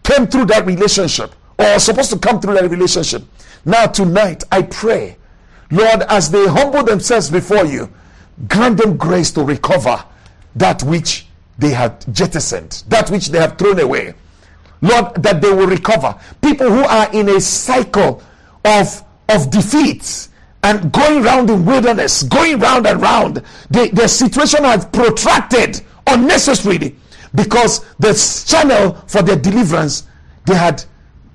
came 0.03 0.27
through 0.27 0.47
that 0.47 0.67
relationship 0.67 1.35
or 1.59 1.79
supposed 1.79 2.11
to 2.13 2.19
come 2.19 2.41
through 2.41 2.55
that 2.55 2.71
relationship. 2.71 3.23
Now 3.65 3.87
tonight 3.87 4.45
i 4.53 4.63
pray 4.63 5.17
lord 5.71 6.03
as 6.09 6.31
they 6.31 6.47
humble 6.47 6.83
themselves 6.83 7.31
before 7.31 7.65
you 7.65 7.91
grant 8.49 8.77
them 8.79 8.97
grace 8.97 9.31
to 9.33 9.43
recover 9.43 10.05
that 10.55 10.83
which 10.83 11.27
they 11.59 11.71
had 11.71 12.05
jettisoned 12.15 12.85
that 12.89 13.11
which 13.11 13.29
they 13.29 13.39
have 13.39 13.57
thrown 13.59 13.79
away 13.81 14.15
Lord, 14.81 15.23
that 15.23 15.41
they 15.41 15.53
will 15.53 15.67
recover. 15.67 16.19
People 16.43 16.69
who 16.71 16.83
are 16.85 17.11
in 17.13 17.29
a 17.29 17.41
cycle 17.41 18.23
of, 18.65 19.03
of 19.29 19.51
defeats 19.51 20.29
and 20.63 20.91
going 20.93 21.23
round 21.23 21.51
in 21.51 21.65
wilderness, 21.65 22.23
going 22.23 22.59
round 22.59 22.87
and 22.87 23.01
round, 23.01 23.43
the, 23.71 23.91
the 23.93 24.09
situation 24.09 24.65
has 24.65 24.85
protracted 24.87 25.83
unnecessarily 26.07 26.97
because 27.35 27.85
the 27.99 28.13
channel 28.47 28.95
for 29.07 29.23
their 29.23 29.37
deliverance, 29.37 30.05
they 30.47 30.55
had, 30.55 30.85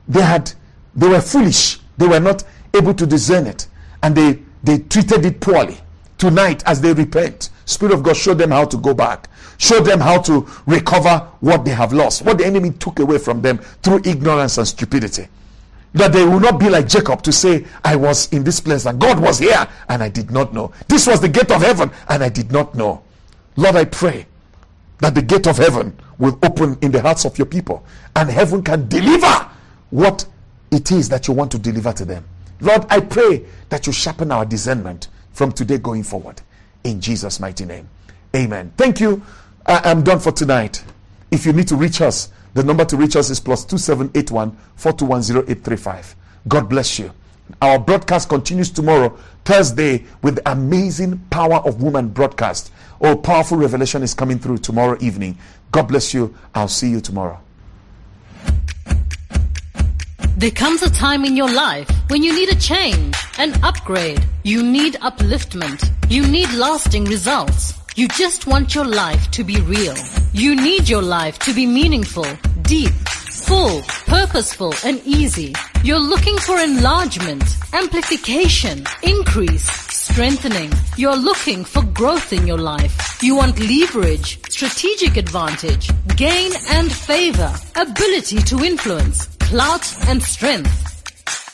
they 0.08 0.22
had, 0.22 0.52
they 0.96 1.08
were 1.08 1.22
foolish. 1.22 1.80
They 1.98 2.08
were 2.08 2.20
not 2.20 2.44
able 2.74 2.94
to 2.94 3.06
discern 3.06 3.46
it, 3.46 3.68
and 4.02 4.16
they 4.16 4.40
they 4.64 4.80
treated 4.80 5.26
it 5.26 5.40
poorly. 5.40 5.78
Tonight, 6.18 6.64
as 6.66 6.82
they 6.82 6.94
repent, 6.94 7.50
Spirit 7.66 7.94
of 7.94 8.04
God, 8.04 8.18
show 8.18 8.34
them 8.34 8.52
how 8.52 8.66
to 8.66 8.78
go 8.78 8.94
back. 8.94 9.30
Show 9.60 9.82
them 9.82 10.00
how 10.00 10.22
to 10.22 10.48
recover 10.66 11.28
what 11.42 11.66
they 11.66 11.72
have 11.72 11.92
lost, 11.92 12.24
what 12.24 12.38
the 12.38 12.46
enemy 12.46 12.72
took 12.72 12.98
away 13.00 13.18
from 13.18 13.42
them 13.42 13.58
through 13.84 14.02
ignorance 14.06 14.58
and 14.58 14.66
stupidity. 14.66 15.28
That 15.94 16.14
they 16.14 16.24
will 16.24 16.40
not 16.40 16.60
be 16.62 16.70
like 16.70 16.88
Jacob 16.88 17.22
to 17.24 17.34
say, 17.34 17.66
I 17.84 17.98
was 17.98 18.32
in 18.32 18.46
this 18.46 18.62
place 18.62 18.86
and 18.86 19.02
God 19.02 19.20
was 19.20 19.38
here 19.38 19.68
and 19.90 20.02
I 20.02 20.08
did 20.08 20.32
not 20.32 20.54
know. 20.54 20.72
This 20.88 21.08
was 21.08 21.20
the 21.20 21.28
gate 21.28 21.52
of 21.52 21.62
heaven 21.62 21.92
and 22.08 22.24
I 22.24 22.30
did 22.30 22.54
not 22.54 22.74
know. 22.74 23.04
Lord, 23.58 23.76
I 23.76 23.84
pray 23.84 24.28
that 25.00 25.14
the 25.14 25.22
gate 25.22 25.46
of 25.46 25.58
heaven 25.58 26.00
will 26.20 26.40
open 26.42 26.78
in 26.82 26.94
the 26.94 27.02
hearts 27.02 27.26
of 27.26 27.38
your 27.38 27.48
people 27.48 27.84
and 28.16 28.30
heaven 28.30 28.64
can 28.64 28.88
deliver 28.88 29.50
what 29.90 30.26
it 30.72 30.90
is 30.90 31.10
that 31.10 31.28
you 31.28 31.34
want 31.34 31.52
to 31.52 31.60
deliver 31.60 31.92
to 31.92 32.06
them. 32.06 32.24
Lord, 32.62 32.86
I 32.90 33.02
pray 33.02 33.44
that 33.68 33.88
you 33.88 33.92
sharpen 33.92 34.32
our 34.32 34.46
discernment 34.46 35.10
from 35.34 35.52
today 35.52 35.80
going 35.80 36.04
forward. 36.04 36.42
In 36.86 37.02
Jesus' 37.02 37.42
mighty 37.42 37.66
name. 37.66 37.90
Amen. 38.34 38.72
Thank 38.78 39.02
you. 39.02 39.22
I 39.70 39.92
am 39.92 40.02
done 40.02 40.18
for 40.18 40.32
tonight. 40.32 40.84
If 41.30 41.46
you 41.46 41.54
need 41.54 41.68
to 41.68 41.76
reach 41.76 42.02
us, 42.02 42.30
the 42.56 42.64
number 42.64 42.84
to 42.86 42.98
reach 42.98 43.16
us 43.16 43.30
is 43.30 43.40
plus 43.40 43.64
2781 43.66 44.58
4210835. 44.80 46.16
God 46.48 46.68
bless 46.68 46.98
you. 46.98 47.12
Our 47.62 47.78
broadcast 47.78 48.30
continues 48.30 48.72
tomorrow, 48.72 49.16
Thursday, 49.46 50.06
with 50.24 50.38
the 50.38 50.52
amazing 50.52 51.20
Power 51.30 51.58
of 51.58 51.84
Woman 51.84 52.08
broadcast. 52.08 52.72
Oh, 53.00 53.16
powerful 53.16 53.60
revelation 53.60 54.02
is 54.02 54.16
coming 54.16 54.40
through 54.40 54.58
tomorrow 54.58 54.98
evening. 55.02 55.38
God 55.72 55.84
bless 55.84 56.16
you. 56.16 56.36
I'll 56.56 56.68
see 56.68 56.90
you 56.90 57.00
tomorrow. 57.00 57.40
There 60.36 60.50
comes 60.50 60.82
a 60.82 60.90
time 60.90 61.26
in 61.26 61.38
your 61.38 61.52
life 61.52 61.88
when 62.08 62.24
you 62.24 62.34
need 62.34 62.50
a 62.50 62.56
change, 62.56 63.16
an 63.38 63.54
upgrade. 63.64 64.26
You 64.42 64.64
need 64.64 64.96
upliftment. 64.96 65.92
You 66.10 66.26
need 66.26 66.52
lasting 66.54 67.06
results. 67.06 67.79
You 68.00 68.08
just 68.08 68.48
want 68.48 68.76
your 68.76 68.86
life 68.86 69.30
to 69.32 69.44
be 69.44 69.60
real. 69.60 69.94
You 70.32 70.56
need 70.56 70.88
your 70.88 71.02
life 71.02 71.38
to 71.40 71.54
be 71.54 71.66
meaningful, 71.66 72.26
deep, 72.62 72.94
full, 72.94 73.82
purposeful, 74.08 74.74
and 74.86 75.02
easy. 75.06 75.54
You're 75.84 76.00
looking 76.00 76.38
for 76.38 76.58
enlargement, 76.58 77.44
amplification, 77.74 78.86
increase, 79.04 79.70
strengthening. 79.94 80.72
You're 80.96 81.18
looking 81.18 81.66
for 81.66 81.84
growth 81.84 82.32
in 82.32 82.48
your 82.48 82.58
life. 82.58 83.22
You 83.22 83.36
want 83.36 83.60
leverage, 83.60 84.40
strategic 84.50 85.18
advantage, 85.18 85.92
gain 86.16 86.54
and 86.70 86.90
favor, 86.90 87.54
ability 87.76 88.38
to 88.44 88.64
influence, 88.64 89.28
clout 89.42 89.94
and 90.08 90.24
strength. 90.24 90.99